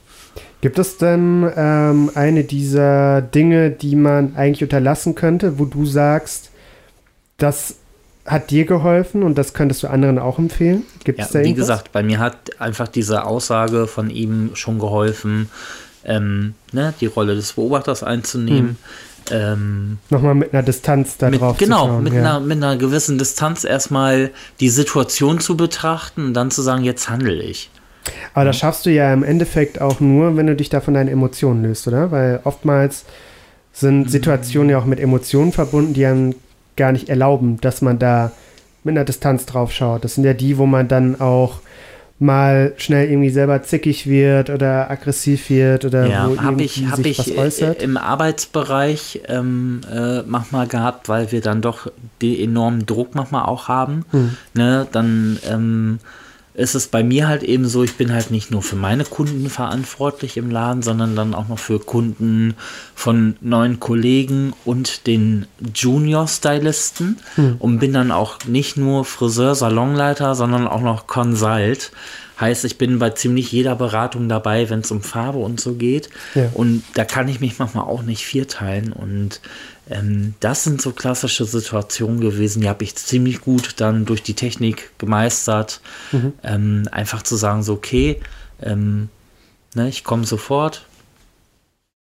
[0.62, 6.52] Gibt es denn ähm, eine dieser Dinge, die man eigentlich unterlassen könnte, wo du sagst,
[7.38, 7.76] das
[8.26, 10.84] hat dir geholfen und das könntest du anderen auch empfehlen?
[11.04, 15.50] Gibt ja, da Wie gesagt, bei mir hat einfach diese Aussage von ihm schon geholfen,
[16.06, 18.70] ähm, ne, die Rolle des Beobachters einzunehmen.
[18.70, 18.78] Hm.
[19.32, 22.20] Ähm, Nochmal mit einer Distanz da drauf Genau, zu schauen, mit, ja.
[22.20, 24.30] einer, mit einer gewissen Distanz erstmal
[24.60, 27.72] die Situation zu betrachten und dann zu sagen, jetzt handle ich.
[28.36, 31.08] Aber das schaffst du ja im Endeffekt auch nur, wenn du dich da von deinen
[31.10, 32.12] Emotionen löst, oder?
[32.12, 33.06] Weil oftmals
[33.74, 34.08] sind mhm.
[34.10, 36.36] Situationen ja auch mit Emotionen verbunden, die einem
[36.76, 38.32] gar nicht erlauben, dass man da
[38.84, 40.04] mit einer Distanz drauf schaut.
[40.04, 41.62] Das sind ja die, wo man dann auch
[42.18, 46.98] mal schnell irgendwie selber zickig wird oder aggressiv wird oder ja, wo hab ich, hab
[46.98, 47.82] sich ich was äußert.
[47.82, 51.92] im Arbeitsbereich ähm, äh, manchmal gehabt, weil wir dann doch
[52.22, 54.06] den enormen Druck manchmal auch haben.
[54.12, 54.38] Hm.
[54.54, 56.00] Ne, dann ähm,
[56.56, 59.50] ist es bei mir halt eben so, ich bin halt nicht nur für meine Kunden
[59.50, 62.56] verantwortlich im Laden, sondern dann auch noch für Kunden
[62.96, 67.56] von neuen Kollegen und den Junior-Stylisten hm.
[67.60, 71.92] und bin dann auch nicht nur Friseur, Salonleiter, sondern auch noch Consult.
[72.40, 76.10] Heißt, ich bin bei ziemlich jeder Beratung dabei, wenn es um Farbe und so geht.
[76.36, 76.50] Ja.
[76.54, 78.92] Und da kann ich mich manchmal auch nicht vierteilen.
[78.92, 79.40] Und
[79.90, 84.34] ähm, das sind so klassische Situationen gewesen, die habe ich ziemlich gut dann durch die
[84.34, 85.82] Technik gemeistert.
[86.12, 86.34] Mhm.
[86.44, 88.20] Ähm, einfach zu sagen, so, okay,
[88.62, 89.10] ähm,
[89.76, 90.86] ne, ich komme sofort,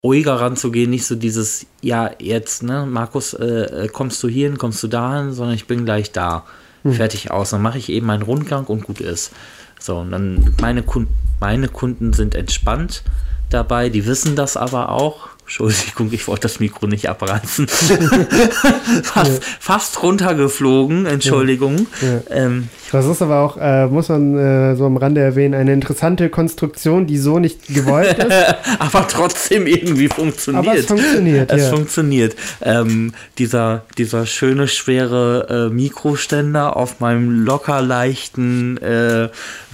[0.04, 4.84] ruhiger ranzugehen, nicht so dieses, ja, jetzt, ne, Markus, äh, äh kommst du hierhin, kommst
[4.84, 6.46] du dahin, sondern ich bin gleich da.
[6.84, 6.94] Mhm.
[6.94, 7.50] Fertig aus.
[7.50, 9.32] Dann mache ich eben meinen Rundgang und gut ist.
[9.80, 13.04] So, und dann meine Kunden, meine Kunden sind entspannt
[13.50, 15.30] dabei, die wissen das aber auch.
[15.50, 17.68] Entschuldigung, ich wollte das Mikro nicht abreißen.
[19.04, 19.40] fast, ja.
[19.60, 21.88] fast runtergeflogen, Entschuldigung.
[22.02, 22.08] Ja.
[22.08, 22.46] Ja.
[22.46, 26.30] Ähm, das ist aber auch, äh, muss man äh, so am Rande erwähnen, eine interessante
[26.30, 28.32] Konstruktion, die so nicht gewollt ist.
[28.80, 30.68] aber trotzdem irgendwie funktioniert.
[30.68, 31.52] Aber es funktioniert.
[31.52, 32.36] Es funktioniert.
[32.62, 39.30] Ähm, dieser, dieser schöne, schwere äh, Mikroständer auf meinem locker leichten äh,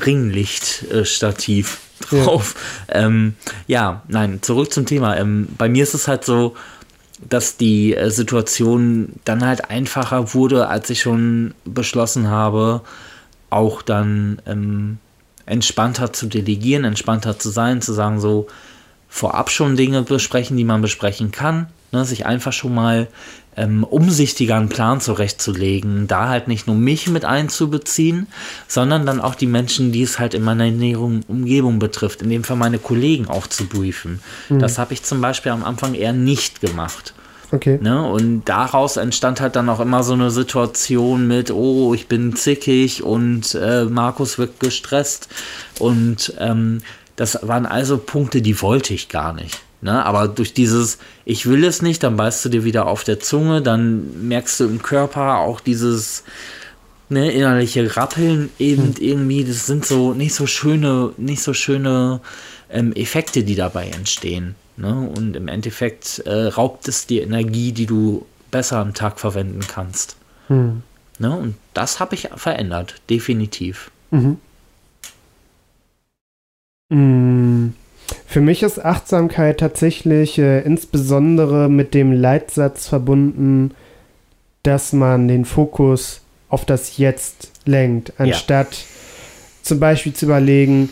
[0.05, 2.55] Ringlichtstativ drauf.
[2.87, 3.05] Ja.
[3.05, 3.35] Ähm,
[3.67, 5.17] ja, nein, zurück zum Thema.
[5.17, 6.55] Ähm, bei mir ist es halt so,
[7.27, 12.81] dass die äh, Situation dann halt einfacher wurde, als ich schon beschlossen habe,
[13.49, 14.97] auch dann ähm,
[15.45, 18.47] entspannter zu delegieren, entspannter zu sein, zu sagen, so
[19.07, 23.07] vorab schon Dinge besprechen, die man besprechen kann, ne, sich einfach schon mal
[23.57, 28.27] ähm, umsichtiger einen Plan zurechtzulegen, da halt nicht nur mich mit einzubeziehen,
[28.67, 32.43] sondern dann auch die Menschen, die es halt in meiner Ernährung, Umgebung betrifft, in dem
[32.43, 34.19] Fall meine Kollegen auch zu briefen.
[34.49, 34.59] Mhm.
[34.59, 37.13] Das habe ich zum Beispiel am Anfang eher nicht gemacht.
[37.51, 37.79] Okay.
[37.81, 38.03] Ne?
[38.03, 43.03] Und daraus entstand halt dann auch immer so eine Situation mit, oh, ich bin zickig
[43.03, 45.29] und äh, Markus wird gestresst.
[45.79, 46.81] Und ähm,
[47.15, 49.59] das waren also Punkte, die wollte ich gar nicht.
[49.85, 50.03] Ne?
[50.03, 53.61] Aber durch dieses, ich will es nicht, dann beißt du dir wieder auf der Zunge,
[53.61, 56.23] dann merkst du im Körper auch dieses
[57.07, 58.95] ne, innerliche Rappeln eben hm.
[58.97, 62.19] irgendwie, das sind so nicht so schöne, nicht so schöne
[62.71, 64.55] ähm, Effekte, die dabei entstehen.
[64.75, 65.07] Ne?
[65.15, 70.17] Und im Endeffekt äh, raubt es dir Energie, die du besser am Tag verwenden kannst.
[70.47, 70.81] Hm.
[71.19, 71.37] Ne?
[71.37, 73.91] Und das habe ich verändert, definitiv.
[74.09, 74.37] Mhm.
[76.89, 77.75] Mhm.
[78.25, 83.71] Für mich ist Achtsamkeit tatsächlich äh, insbesondere mit dem Leitsatz verbunden,
[84.63, 88.83] dass man den Fokus auf das Jetzt lenkt, anstatt ja.
[89.61, 90.89] zum Beispiel zu überlegen,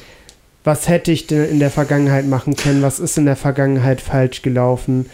[0.64, 4.42] was hätte ich denn in der Vergangenheit machen können, was ist in der Vergangenheit falsch
[4.42, 5.10] gelaufen,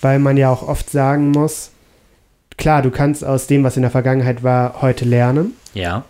[0.00, 1.70] weil man ja auch oft sagen muss,
[2.56, 5.54] klar, du kannst aus dem, was in der Vergangenheit war, heute lernen.
[5.74, 6.04] Ja.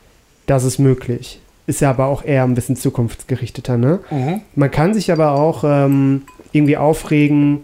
[0.46, 4.00] Das ist möglich ist ja aber auch eher ein bisschen zukunftsgerichteter, ne?
[4.10, 4.40] Mhm.
[4.54, 7.62] Man kann sich aber auch ähm, irgendwie aufregen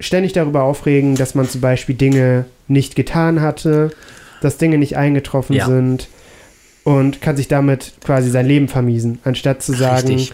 [0.00, 3.90] ständig darüber aufregen, dass man zum Beispiel Dinge nicht getan hatte,
[4.40, 5.66] dass Dinge nicht eingetroffen ja.
[5.66, 6.08] sind
[6.82, 10.26] und kann sich damit quasi sein Leben vermiesen, anstatt zu sagen,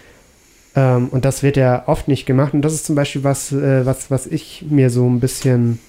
[0.76, 2.54] ähm, und das wird ja oft nicht gemacht.
[2.54, 5.80] Und das ist zum Beispiel was, äh, was, was ich mir so ein bisschen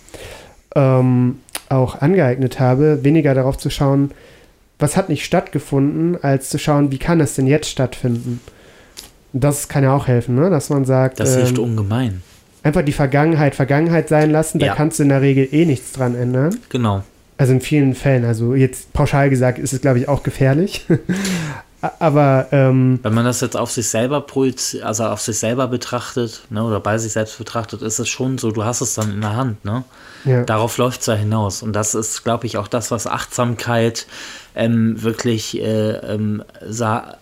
[0.75, 1.39] ähm,
[1.69, 4.11] auch angeeignet habe, weniger darauf zu schauen,
[4.79, 8.41] was hat nicht stattgefunden, als zu schauen, wie kann es denn jetzt stattfinden.
[9.33, 10.49] Das kann ja auch helfen, ne?
[10.49, 11.19] dass man sagt.
[11.19, 12.21] Das hilft ähm, ungemein.
[12.63, 14.75] Einfach die Vergangenheit Vergangenheit sein lassen, da ja.
[14.75, 16.57] kannst du in der Regel eh nichts dran ändern.
[16.69, 17.03] Genau.
[17.37, 20.85] Also in vielen Fällen, also jetzt pauschal gesagt, ist es, glaube ich, auch gefährlich.
[21.99, 24.25] Aber ähm, wenn man das jetzt auf sich selber
[24.83, 28.51] also auf sich selber betrachtet, ne, oder bei sich selbst betrachtet, ist es schon so,
[28.51, 29.83] du hast es dann in der Hand, ne?
[30.25, 30.43] Ja.
[30.43, 31.61] Darauf läuft es ja hinaus.
[31.61, 34.07] Und das ist, glaube ich, auch das, was Achtsamkeit
[34.55, 36.43] ähm, wirklich äh, ähm,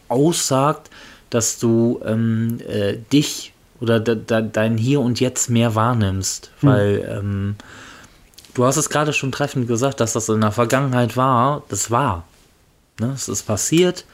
[0.07, 0.89] aussagt,
[1.29, 6.51] dass du ähm, äh, dich oder de, de, dein Hier und Jetzt mehr wahrnimmst.
[6.61, 6.69] Hm.
[6.69, 7.55] Weil ähm,
[8.53, 11.63] du hast es gerade schon treffend gesagt, dass das in der Vergangenheit war.
[11.69, 12.23] Das war.
[12.99, 13.11] Ne?
[13.13, 14.05] Es ist passiert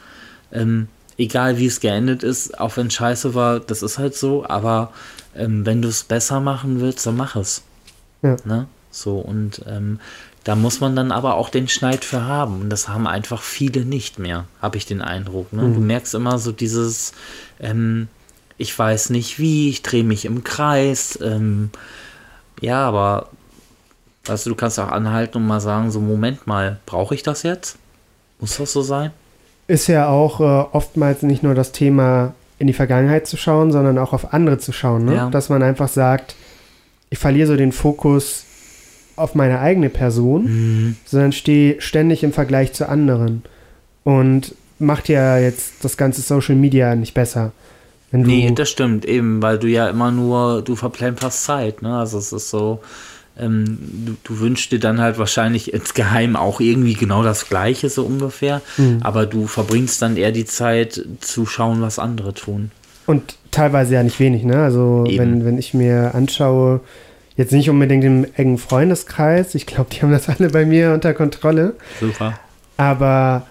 [0.51, 0.87] ähm,
[1.17, 4.91] egal wie es geendet ist, auch wenn es scheiße war, das ist halt so, aber
[5.35, 7.63] ähm, wenn du es besser machen willst, dann mach es.
[8.21, 8.37] Ja.
[8.43, 8.67] Ne?
[8.91, 9.99] So, und ähm,
[10.43, 12.61] da muss man dann aber auch den Schneid für haben.
[12.61, 15.53] Und das haben einfach viele nicht mehr, habe ich den Eindruck.
[15.53, 15.63] Ne?
[15.63, 15.73] Mhm.
[15.75, 17.13] Du merkst immer so dieses,
[17.59, 18.07] ähm,
[18.57, 21.17] ich weiß nicht wie, ich drehe mich im Kreis.
[21.21, 21.69] Ähm,
[22.59, 23.29] ja, aber
[24.25, 27.43] weißt du, du kannst auch anhalten und mal sagen, so Moment mal, brauche ich das
[27.43, 27.77] jetzt?
[28.39, 29.11] Muss das so sein?
[29.71, 30.43] Ist ja auch äh,
[30.73, 34.73] oftmals nicht nur das Thema, in die Vergangenheit zu schauen, sondern auch auf andere zu
[34.73, 35.05] schauen.
[35.05, 35.15] Ne?
[35.15, 35.29] Ja.
[35.29, 36.35] Dass man einfach sagt,
[37.09, 38.43] ich verliere so den Fokus
[39.15, 40.95] auf meine eigene Person, mhm.
[41.05, 43.43] sondern stehe ständig im Vergleich zu anderen.
[44.03, 47.53] Und macht ja jetzt das ganze Social Media nicht besser.
[48.11, 51.97] Wenn nee, das stimmt, eben, weil du ja immer nur, du verplemperst Zeit, ne?
[51.97, 52.81] Also es ist so,
[53.41, 58.03] ähm, du, du, wünschst dir dann halt wahrscheinlich insgeheim auch irgendwie genau das Gleiche, so
[58.03, 58.61] ungefähr.
[58.77, 58.99] Mhm.
[59.01, 62.71] Aber du verbringst dann eher die Zeit zu schauen, was andere tun.
[63.07, 64.63] Und teilweise ja nicht wenig, ne?
[64.63, 66.81] Also, wenn, wenn ich mir anschaue,
[67.35, 71.13] jetzt nicht unbedingt im engen Freundeskreis, ich glaube, die haben das alle bei mir unter
[71.13, 71.75] Kontrolle.
[71.99, 72.39] Super.
[72.77, 73.47] Aber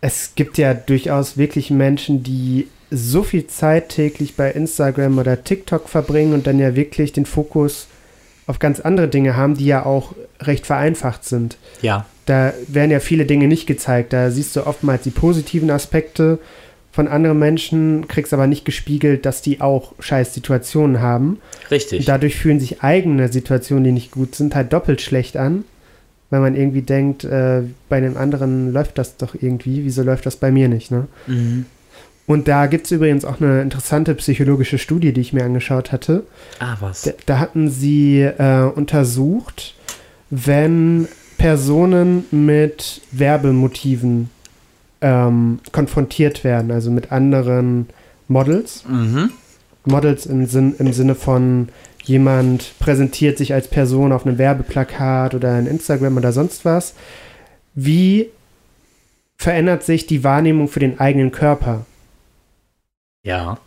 [0.00, 5.88] es gibt ja durchaus wirklich Menschen, die so viel Zeit täglich bei Instagram oder TikTok
[5.88, 7.88] verbringen und dann ja wirklich den Fokus
[8.46, 11.56] auf ganz andere Dinge haben, die ja auch recht vereinfacht sind.
[11.82, 12.06] Ja.
[12.26, 14.12] Da werden ja viele Dinge nicht gezeigt.
[14.12, 16.38] Da siehst du oftmals die positiven Aspekte
[16.92, 21.40] von anderen Menschen, kriegst aber nicht gespiegelt, dass die auch scheiß Situationen haben.
[21.70, 22.00] Richtig.
[22.00, 25.64] Und dadurch fühlen sich eigene Situationen, die nicht gut sind, halt doppelt schlecht an,
[26.30, 30.36] weil man irgendwie denkt, äh, bei dem anderen läuft das doch irgendwie, wieso läuft das
[30.36, 31.06] bei mir nicht, ne?
[31.26, 31.66] Mhm.
[32.26, 36.24] Und da gibt es übrigens auch eine interessante psychologische Studie, die ich mir angeschaut hatte.
[36.58, 37.02] Ah, was?
[37.02, 39.74] Da, da hatten sie äh, untersucht,
[40.30, 41.06] wenn
[41.38, 44.30] Personen mit Werbemotiven
[45.00, 47.88] ähm, konfrontiert werden, also mit anderen
[48.28, 48.84] Models.
[48.88, 49.30] Mhm.
[49.84, 51.68] Models im, Sinn, im Sinne von
[52.02, 56.94] jemand präsentiert sich als Person auf einem Werbeplakat oder in Instagram oder sonst was.
[57.74, 58.30] Wie
[59.36, 61.84] verändert sich die Wahrnehmung für den eigenen Körper?
[63.26, 63.58] Ja.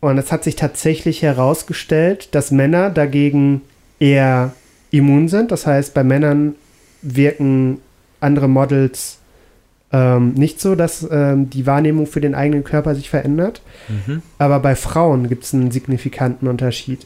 [0.00, 3.62] Und es hat sich tatsächlich herausgestellt, dass Männer dagegen
[3.98, 4.52] eher
[4.90, 5.50] immun sind.
[5.50, 6.54] Das heißt, bei Männern
[7.02, 7.78] wirken
[8.20, 9.18] andere Models
[9.92, 13.60] ähm, nicht so, dass ähm, die Wahrnehmung für den eigenen Körper sich verändert.
[13.88, 14.22] Mhm.
[14.38, 17.04] Aber bei Frauen gibt es einen signifikanten Unterschied.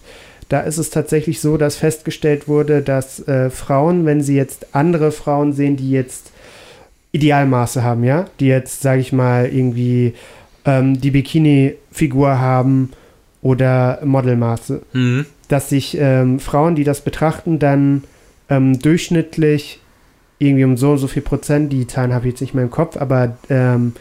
[0.48, 5.12] Da ist es tatsächlich so, dass festgestellt wurde, dass äh, Frauen, wenn sie jetzt andere
[5.12, 6.30] Frauen sehen, die jetzt
[7.12, 10.14] Idealmaße haben, ja, die jetzt, sage ich mal, irgendwie
[10.66, 11.10] ähm, die
[11.96, 12.92] Bikini-Figur haben
[13.42, 14.82] oder Modelmaße.
[14.92, 15.26] Mhm.
[15.48, 18.04] Dass sich ähm, Frauen, die das betrachten, dann
[18.48, 19.80] ähm, durchschnittlich
[20.38, 22.70] irgendwie um so und so viel Prozent, die Zahlen habe ich jetzt nicht mehr im
[22.70, 23.94] Kopf, aber ähm,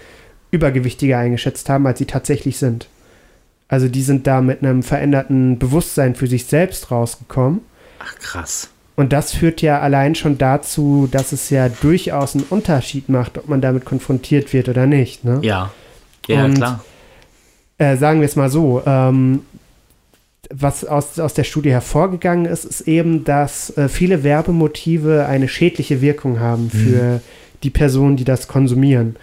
[0.51, 2.87] übergewichtiger eingeschätzt haben, als sie tatsächlich sind.
[3.67, 7.61] Also die sind da mit einem veränderten Bewusstsein für sich selbst rausgekommen.
[7.99, 8.69] Ach krass.
[8.97, 13.47] Und das führt ja allein schon dazu, dass es ja durchaus einen Unterschied macht, ob
[13.47, 15.23] man damit konfrontiert wird oder nicht.
[15.23, 15.39] Ne?
[15.41, 15.71] Ja.
[16.27, 16.83] Ja, und, klar.
[17.77, 19.41] Äh, sagen wir es mal so, ähm,
[20.49, 26.01] was aus, aus der Studie hervorgegangen ist, ist eben, dass äh, viele Werbemotive eine schädliche
[26.01, 26.69] Wirkung haben mhm.
[26.69, 27.19] für mhm.
[27.63, 29.15] die Personen, die das konsumieren.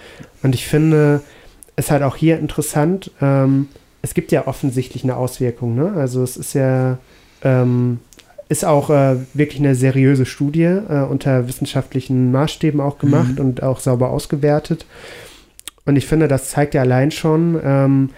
[0.42, 1.22] Und ich finde
[1.76, 3.68] es halt auch hier interessant, ähm,
[4.03, 5.76] es gibt ja offensichtlich eine Auswirkung.
[5.76, 5.92] Ne?
[5.96, 6.98] Also es ist ja,
[7.42, 8.00] ähm,
[8.48, 13.44] ist auch äh, wirklich eine seriöse Studie äh, unter wissenschaftlichen Maßstäben auch gemacht mhm.
[13.44, 14.84] und auch sauber ausgewertet.
[15.86, 18.11] Und ich finde, das zeigt ja allein schon, ähm,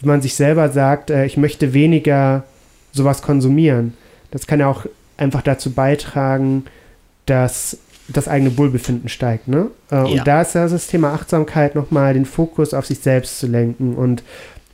[0.00, 2.44] wenn man sich selber sagt, äh, ich möchte weniger
[2.92, 3.94] sowas konsumieren,
[4.30, 4.86] Das kann ja auch
[5.16, 6.64] einfach dazu beitragen,
[7.26, 7.78] dass
[8.08, 9.48] das eigene Wohlbefinden steigt.
[9.48, 9.68] Ne?
[9.90, 10.02] Äh, ja.
[10.02, 13.94] Und da ist ja das Thema Achtsamkeit nochmal den Fokus auf sich selbst zu lenken.
[13.94, 14.22] Und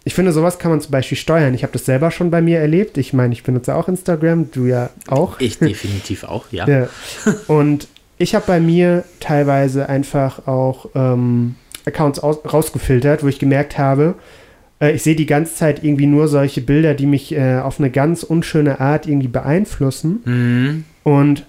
[0.05, 1.53] ich finde, sowas kann man zum Beispiel steuern.
[1.55, 2.97] Ich habe das selber schon bei mir erlebt.
[2.97, 5.41] Ich meine, ich benutze auch Instagram, du ja auch.
[5.41, 6.67] Ich definitiv auch, ja.
[6.69, 6.89] ja.
[7.49, 11.57] Und ich habe bei mir teilweise einfach auch ähm,
[11.87, 14.15] Accounts aus, rausgefiltert, wo ich gemerkt habe,
[14.81, 17.91] äh, ich sehe die ganze Zeit irgendwie nur solche Bilder, die mich äh, auf eine
[17.91, 20.21] ganz unschöne Art irgendwie beeinflussen.
[20.25, 20.85] Mhm.
[21.03, 21.47] Und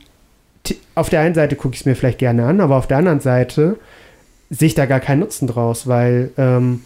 [0.96, 3.20] auf der einen Seite gucke ich es mir vielleicht gerne an, aber auf der anderen
[3.20, 3.78] Seite
[4.50, 6.82] sehe ich da gar keinen Nutzen draus, weil ähm,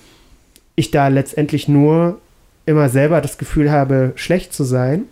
[0.76, 2.20] ich da letztendlich nur
[2.66, 5.04] immer selber das Gefühl habe, schlecht zu sein.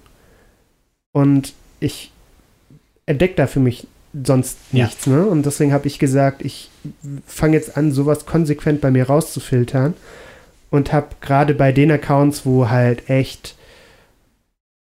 [1.11, 2.11] Und ich
[3.05, 3.87] entdecke da für mich
[4.23, 5.05] sonst nichts.
[5.05, 5.13] Ja.
[5.13, 5.25] Ne?
[5.25, 6.69] Und deswegen habe ich gesagt, ich
[7.25, 9.93] fange jetzt an, sowas konsequent bei mir rauszufiltern.
[10.69, 13.55] Und habe gerade bei den Accounts, wo halt echt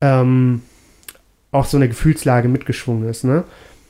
[0.01, 0.61] ähm,
[1.51, 3.43] auch so eine Gefühlslage mitgeschwungen ist, ne?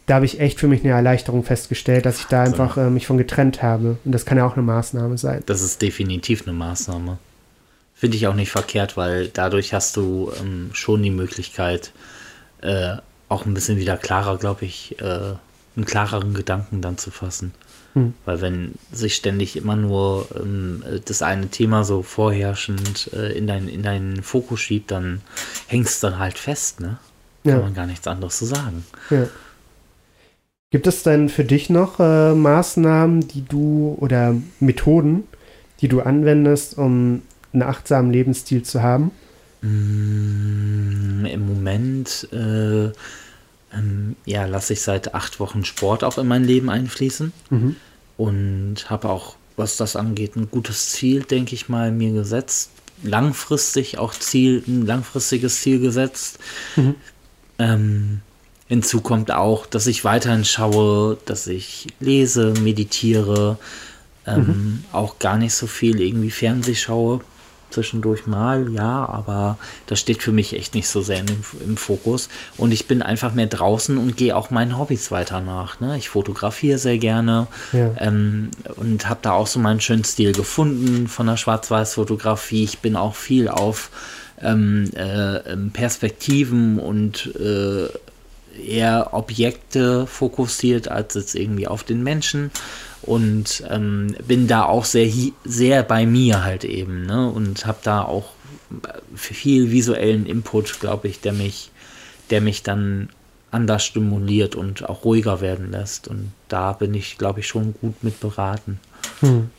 [0.10, 3.06] da habe ich echt für mich eine Erleichterung festgestellt, dass ich da einfach äh, mich
[3.06, 4.00] von getrennt habe.
[4.04, 5.44] Und das kann ja auch eine Maßnahme sein.
[5.46, 7.20] Das ist definitiv eine Maßnahme.
[7.94, 11.92] Finde ich auch nicht verkehrt, weil dadurch hast du ähm, schon die Möglichkeit,
[12.62, 12.96] äh,
[13.28, 15.04] auch ein bisschen wieder klarer, glaube ich, äh,
[15.76, 17.54] einen klareren Gedanken dann zu fassen.
[17.94, 18.14] Hm.
[18.26, 23.68] Weil wenn sich ständig immer nur ähm, das eine Thema so vorherrschend äh, in, dein,
[23.68, 25.22] in deinen Fokus schiebt, dann
[25.68, 26.98] hängst du dann halt fest, ne?
[27.44, 27.60] Kann ja.
[27.62, 28.86] man gar nichts anderes zu sagen.
[29.10, 29.28] Ja.
[30.72, 35.24] Gibt es denn für dich noch äh, Maßnahmen, die du oder Methoden,
[35.82, 37.24] die du anwendest, um
[37.54, 39.12] einen achtsamen Lebensstil zu haben?
[39.62, 42.92] Mm, Im Moment äh,
[43.74, 47.76] ähm, ja, lasse ich seit acht Wochen Sport auch in mein Leben einfließen mhm.
[48.18, 52.72] und habe auch, was das angeht, ein gutes Ziel, denke ich mal, mir gesetzt.
[53.04, 56.40] Langfristig auch Ziel, ein langfristiges Ziel gesetzt.
[56.76, 56.96] Mhm.
[57.58, 58.22] Ähm,
[58.70, 63.58] Hinzu kommt auch, dass ich weiterhin schaue, dass ich lese, meditiere,
[64.28, 64.84] ähm, mhm.
[64.92, 67.22] auch gar nicht so viel irgendwie Fernseh schaue.
[67.70, 71.28] Zwischendurch mal, ja, aber das steht für mich echt nicht so sehr im,
[71.66, 72.30] im Fokus.
[72.58, 75.80] Und ich bin einfach mehr draußen und gehe auch meinen Hobbys weiter nach.
[75.80, 75.98] Ne?
[75.98, 77.92] Ich fotografiere sehr gerne ja.
[78.00, 82.64] ähm, und habe da auch so meinen schönen Stil gefunden von der Schwarz-Weiß-Fotografie.
[82.64, 83.92] Ich bin auch viel auf
[84.42, 87.88] ähm, äh, ähm, Perspektiven und äh,
[88.60, 92.52] eher Objekte fokussiert als jetzt irgendwie auf den Menschen
[93.02, 95.12] und ähm, bin da auch sehr
[95.44, 97.30] sehr bei mir halt eben ne?
[97.30, 98.32] und habe da auch
[99.16, 101.72] viel visuellen Input glaube ich der mich
[102.30, 103.10] der mich dann
[103.52, 108.04] anders stimuliert und auch ruhiger werden lässt und da bin ich glaube ich schon gut
[108.04, 108.80] mit beraten
[109.22, 109.50] hm.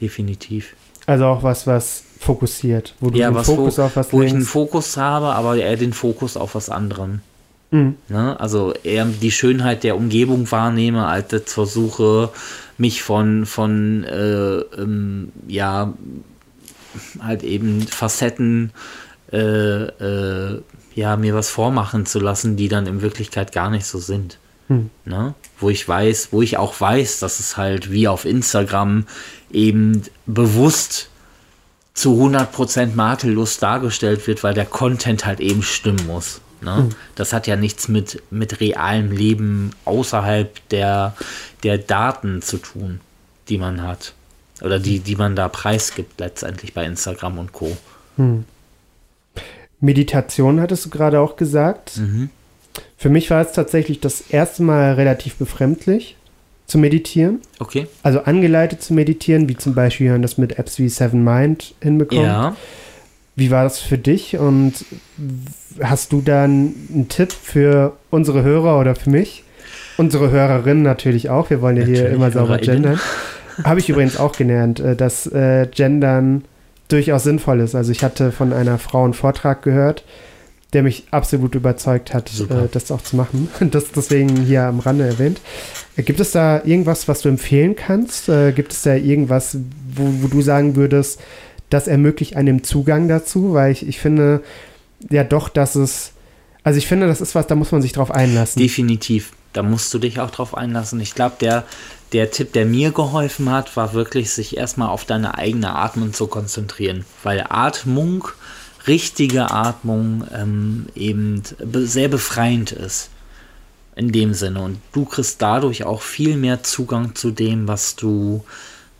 [0.00, 0.74] definitiv
[1.06, 4.32] also auch was was fokussiert wo du ja, den Fokus auf was wo lenkst.
[4.32, 7.22] ich einen Fokus habe aber eher den Fokus auf was anderem
[7.70, 7.96] Mhm.
[8.08, 8.38] Ne?
[8.40, 12.30] Also eher die Schönheit der Umgebung wahrnehme, als jetzt versuche,
[12.78, 15.92] mich von, von äh, ähm, ja,
[17.20, 18.72] halt eben Facetten,
[19.32, 20.62] äh, äh,
[20.94, 24.38] ja, mir was vormachen zu lassen, die dann in Wirklichkeit gar nicht so sind.
[24.68, 24.90] Mhm.
[25.04, 25.34] Ne?
[25.58, 29.04] Wo ich weiß, wo ich auch weiß, dass es halt wie auf Instagram
[29.50, 31.10] eben bewusst
[31.94, 36.40] zu 100% makellos dargestellt wird, weil der Content halt eben stimmen muss.
[36.62, 36.88] Ne?
[36.88, 36.88] Mhm.
[37.14, 41.14] Das hat ja nichts mit, mit realem Leben außerhalb der,
[41.62, 43.00] der Daten zu tun,
[43.48, 44.14] die man hat.
[44.60, 47.76] Oder die, die man da preisgibt, letztendlich bei Instagram und Co.
[48.16, 48.44] Mhm.
[49.80, 51.98] Meditation hattest du gerade auch gesagt.
[51.98, 52.30] Mhm.
[52.96, 56.16] Für mich war es tatsächlich das erste Mal relativ befremdlich
[56.66, 57.40] zu meditieren.
[57.58, 57.86] Okay.
[58.02, 62.22] Also angeleitet zu meditieren, wie zum Beispiel, man das mit Apps wie Seven Mind hinbekommt.
[62.22, 62.56] Ja.
[63.38, 64.84] Wie war das für dich und
[65.80, 69.44] hast du dann einen Tipp für unsere Hörer oder für mich?
[69.96, 71.48] Unsere Hörerinnen natürlich auch.
[71.48, 72.98] Wir wollen ja natürlich hier immer sauber gendern.
[73.62, 76.46] Habe ich übrigens auch gelernt, äh, dass äh, Gendern
[76.88, 77.76] durchaus sinnvoll ist.
[77.76, 80.02] Also ich hatte von einer Frau einen Vortrag gehört,
[80.72, 83.48] der mich absolut überzeugt hat, äh, das auch zu machen.
[83.70, 85.40] Das deswegen hier am Rande erwähnt.
[85.96, 88.28] Äh, gibt es da irgendwas, was du empfehlen kannst?
[88.56, 89.56] Gibt es da irgendwas,
[89.94, 91.20] wo, wo du sagen würdest,
[91.70, 94.42] das ermöglicht einem Zugang dazu, weil ich, ich finde
[95.10, 96.12] ja doch, dass es,
[96.62, 98.60] also ich finde, das ist was, da muss man sich drauf einlassen.
[98.60, 101.00] Definitiv, da musst du dich auch drauf einlassen.
[101.00, 101.64] Ich glaube, der,
[102.12, 106.26] der Tipp, der mir geholfen hat, war wirklich, sich erstmal auf deine eigene Atmung zu
[106.26, 108.28] konzentrieren, weil Atmung,
[108.86, 113.10] richtige Atmung ähm, eben sehr befreiend ist.
[113.94, 114.62] In dem Sinne.
[114.62, 118.44] Und du kriegst dadurch auch viel mehr Zugang zu dem, was du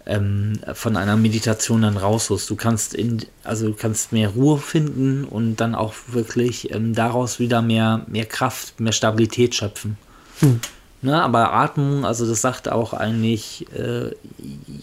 [0.09, 2.48] ähm, von einer Meditation dann rausholst.
[2.50, 7.38] Du kannst in, also du kannst mehr Ruhe finden und dann auch wirklich ähm, daraus
[7.38, 9.98] wieder mehr, mehr Kraft, mehr Stabilität schöpfen.
[10.40, 10.61] Hm.
[11.00, 14.11] Ne, aber Atmung, also das sagt auch eigentlich äh,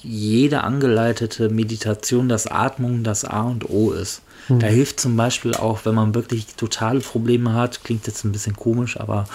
[0.01, 4.21] jede angeleitete Meditation, dass Atmung das A und O ist.
[4.47, 4.59] Hm.
[4.59, 8.55] Da hilft zum Beispiel auch, wenn man wirklich totale Probleme hat, klingt jetzt ein bisschen
[8.55, 9.25] komisch, aber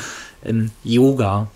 [0.44, 1.48] ähm, Yoga.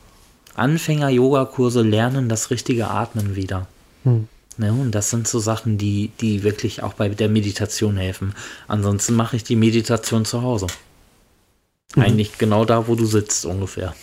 [0.57, 3.66] Anfänger-Yoga-Kurse lernen das richtige Atmen wieder.
[4.05, 4.29] Hm.
[4.57, 8.35] Ne, und das sind so Sachen, die, die wirklich auch bei der Meditation helfen.
[8.69, 10.69] Ansonsten mache ich die Meditation zu Hause.
[11.97, 12.03] Mhm.
[12.03, 13.95] Eigentlich genau da, wo du sitzt ungefähr.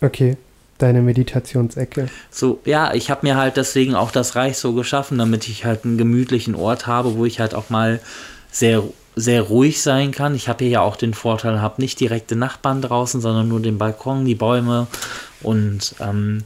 [0.00, 0.36] Okay
[0.82, 2.08] deine Meditationsecke.
[2.30, 5.84] So, ja, ich habe mir halt deswegen auch das Reich so geschaffen, damit ich halt
[5.84, 8.00] einen gemütlichen Ort habe, wo ich halt auch mal
[8.50, 8.82] sehr
[9.14, 10.34] sehr ruhig sein kann.
[10.34, 13.76] Ich habe hier ja auch den Vorteil, habe nicht direkte Nachbarn draußen, sondern nur den
[13.76, 14.86] Balkon, die Bäume
[15.42, 16.44] und ähm,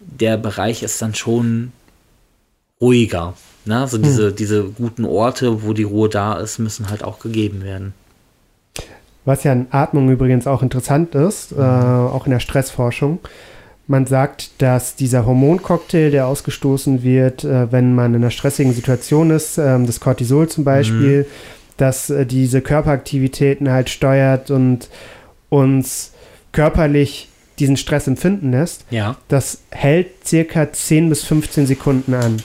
[0.00, 1.70] der Bereich ist dann schon
[2.80, 3.34] ruhiger.
[3.64, 3.78] Ne?
[3.78, 4.04] Also hm.
[4.04, 7.94] diese, diese guten Orte, wo die Ruhe da ist, müssen halt auch gegeben werden.
[9.24, 13.18] Was ja in Atmung übrigens auch interessant ist, äh, auch in der Stressforschung.
[13.86, 19.30] Man sagt, dass dieser Hormoncocktail, der ausgestoßen wird, äh, wenn man in einer stressigen Situation
[19.30, 21.26] ist, äh, das Cortisol zum Beispiel, mhm.
[21.76, 24.88] dass äh, diese Körperaktivitäten halt steuert und
[25.50, 26.12] uns
[26.52, 27.28] körperlich
[27.58, 28.86] diesen Stress empfinden lässt.
[28.90, 29.16] Ja.
[29.28, 32.42] Das hält circa 10 bis 15 Sekunden an.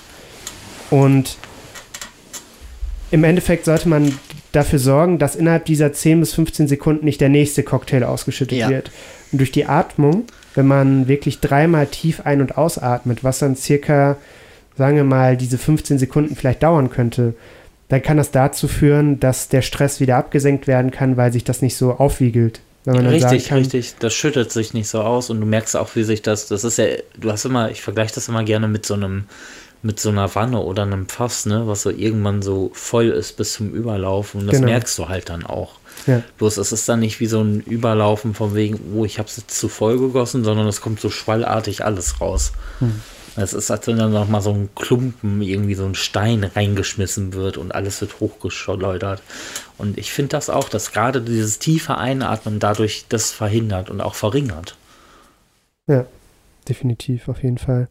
[0.89, 1.37] Und
[3.11, 4.17] im Endeffekt sollte man
[4.51, 8.69] dafür sorgen, dass innerhalb dieser 10 bis 15 Sekunden nicht der nächste Cocktail ausgeschüttet ja.
[8.69, 8.91] wird.
[9.31, 10.25] Und durch die Atmung
[10.55, 14.17] wenn man wirklich dreimal tief ein- und ausatmet, was dann circa,
[14.77, 17.35] sagen wir mal, diese 15 Sekunden vielleicht dauern könnte,
[17.89, 21.61] dann kann das dazu führen, dass der Stress wieder abgesenkt werden kann, weil sich das
[21.61, 22.61] nicht so aufwiegelt.
[22.87, 23.95] richtig, kann, richtig.
[23.99, 26.77] Das schüttet sich nicht so aus und du merkst auch, wie sich das, das ist
[26.77, 26.85] ja,
[27.19, 29.25] du hast immer, ich vergleiche das immer gerne mit so einem,
[29.85, 33.53] mit so einer Wanne oder einem Fass, ne, was so irgendwann so voll ist bis
[33.53, 34.71] zum Überlaufen und das genau.
[34.71, 35.75] merkst du halt dann auch.
[36.07, 36.23] Ja.
[36.39, 39.37] Bloß es ist dann nicht wie so ein Überlaufen von wegen, oh, ich habe es
[39.37, 42.51] jetzt zu voll gegossen, sondern es kommt so schwallartig alles raus.
[42.79, 42.99] Hm.
[43.37, 47.33] Es ist, als wenn dann noch mal so ein Klumpen, irgendwie so ein Stein reingeschmissen
[47.33, 49.21] wird und alles wird hochgeschleudert.
[49.77, 54.15] Und ich finde das auch, dass gerade dieses tiefe Einatmen dadurch das verhindert und auch
[54.15, 54.77] verringert.
[55.87, 56.05] Ja,
[56.67, 57.89] definitiv, auf jeden Fall.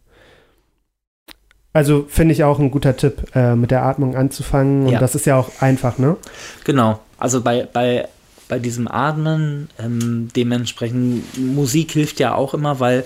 [1.75, 4.87] Also finde ich auch ein guter Tipp, äh, mit der Atmung anzufangen.
[4.87, 5.01] Und ja.
[5.01, 6.16] das ist ja auch einfach, ne?
[6.62, 7.01] Genau.
[7.18, 8.09] Also bei, bei,
[8.49, 13.05] bei diesem Atmen, ähm, dementsprechend, Musik hilft ja auch immer, weil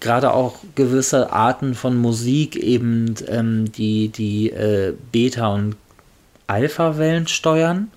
[0.00, 5.76] gerade auch gewisse Arten von Musik eben ähm, die, die äh, Beta- und
[6.46, 7.90] Alpha-Wellen steuern.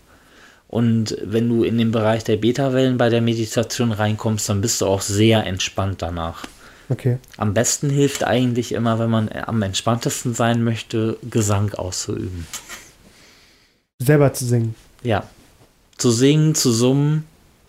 [0.70, 4.86] Und wenn du in den Bereich der Beta-Wellen bei der Meditation reinkommst, dann bist du
[4.86, 6.46] auch sehr entspannt danach.
[6.90, 7.18] Okay.
[7.38, 12.48] Am besten hilft eigentlich immer, wenn man am entspanntesten sein möchte, Gesang auszuüben.
[14.00, 14.76] Selber zu singen.
[15.02, 15.28] Ja.
[15.98, 17.26] Zu singen, zu summen.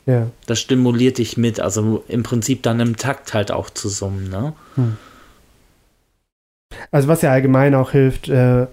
[0.07, 0.29] Ja.
[0.47, 1.61] Das stimuliert dich mit.
[1.61, 4.53] Also im Prinzip dann im Takt halt auch zu summen, ne?
[4.75, 4.97] Hm.
[6.91, 8.67] Also was ja allgemein auch hilft, äh,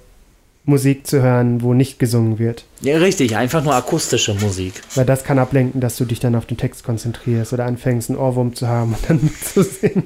[0.65, 2.65] Musik zu hören, wo nicht gesungen wird.
[2.81, 4.81] Ja, richtig, einfach nur akustische Musik.
[4.95, 8.19] Weil das kann ablenken, dass du dich dann auf den Text konzentrierst oder anfängst, einen
[8.19, 10.03] Ohrwurm zu haben und dann mitzusingen.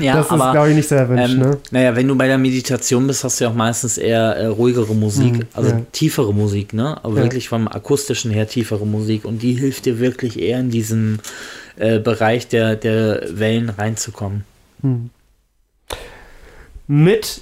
[0.00, 1.34] Ja, das aber, ist, glaube ich, nicht so erwünscht.
[1.34, 1.58] Ähm, ne?
[1.70, 4.94] Naja, wenn du bei der Meditation bist, hast du ja auch meistens eher äh, ruhigere
[4.94, 5.80] Musik, mhm, also ja.
[5.92, 6.98] tiefere Musik, ne?
[7.02, 7.22] Aber ja.
[7.24, 9.24] wirklich vom akustischen her tiefere Musik.
[9.24, 11.20] Und die hilft dir wirklich eher in diesen
[11.76, 14.44] äh, Bereich der, der Wellen reinzukommen.
[14.82, 15.10] Mhm.
[16.86, 17.40] Mit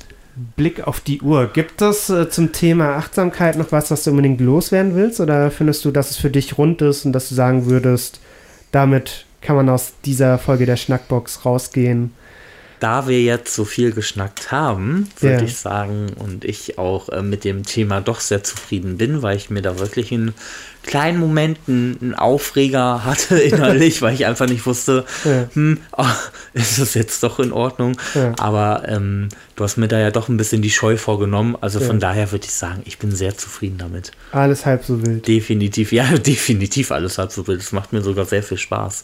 [0.57, 4.41] Blick auf die Uhr, gibt es äh, zum Thema Achtsamkeit noch was, was du unbedingt
[4.41, 5.21] loswerden willst?
[5.21, 8.21] Oder findest du, dass es für dich rund ist und dass du sagen würdest,
[8.71, 12.13] damit kann man aus dieser Folge der Schnackbox rausgehen.
[12.81, 15.45] Da wir jetzt so viel geschnackt haben, würde yeah.
[15.45, 19.51] ich sagen, und ich auch äh, mit dem Thema doch sehr zufrieden bin, weil ich
[19.51, 20.35] mir da wirklich in
[20.83, 25.49] kleinen Momenten einen Aufreger hatte innerlich, weil ich einfach nicht wusste, ja.
[25.53, 26.05] hm, oh,
[26.55, 27.97] ist das jetzt doch in Ordnung?
[28.15, 28.33] Ja.
[28.39, 31.57] Aber ähm, du hast mir da ja doch ein bisschen die Scheu vorgenommen.
[31.61, 31.87] Also ja.
[31.87, 34.13] von daher würde ich sagen, ich bin sehr zufrieden damit.
[34.33, 35.27] Alles halb so wild.
[35.27, 37.61] Definitiv, ja, definitiv alles halb so wild.
[37.61, 39.03] Das macht mir sogar sehr viel Spaß.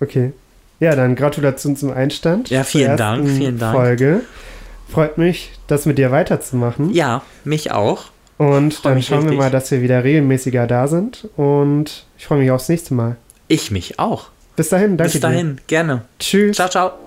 [0.00, 0.32] Okay.
[0.78, 2.50] Ja, dann Gratulation zum Einstand.
[2.50, 3.74] Ja, vielen Dank, vielen Dank.
[3.74, 4.20] Folge.
[4.88, 6.92] Freut mich, das mit dir weiterzumachen.
[6.92, 8.10] Ja, mich auch.
[8.38, 9.30] Und dann schauen richtig.
[9.32, 11.28] wir mal, dass wir wieder regelmäßiger da sind.
[11.36, 13.16] Und ich freue mich aufs nächste Mal.
[13.48, 14.28] Ich mich auch.
[14.56, 15.62] Bis dahin, danke Bis dahin, dir.
[15.66, 16.02] gerne.
[16.18, 16.56] Tschüss.
[16.56, 17.05] Ciao, ciao.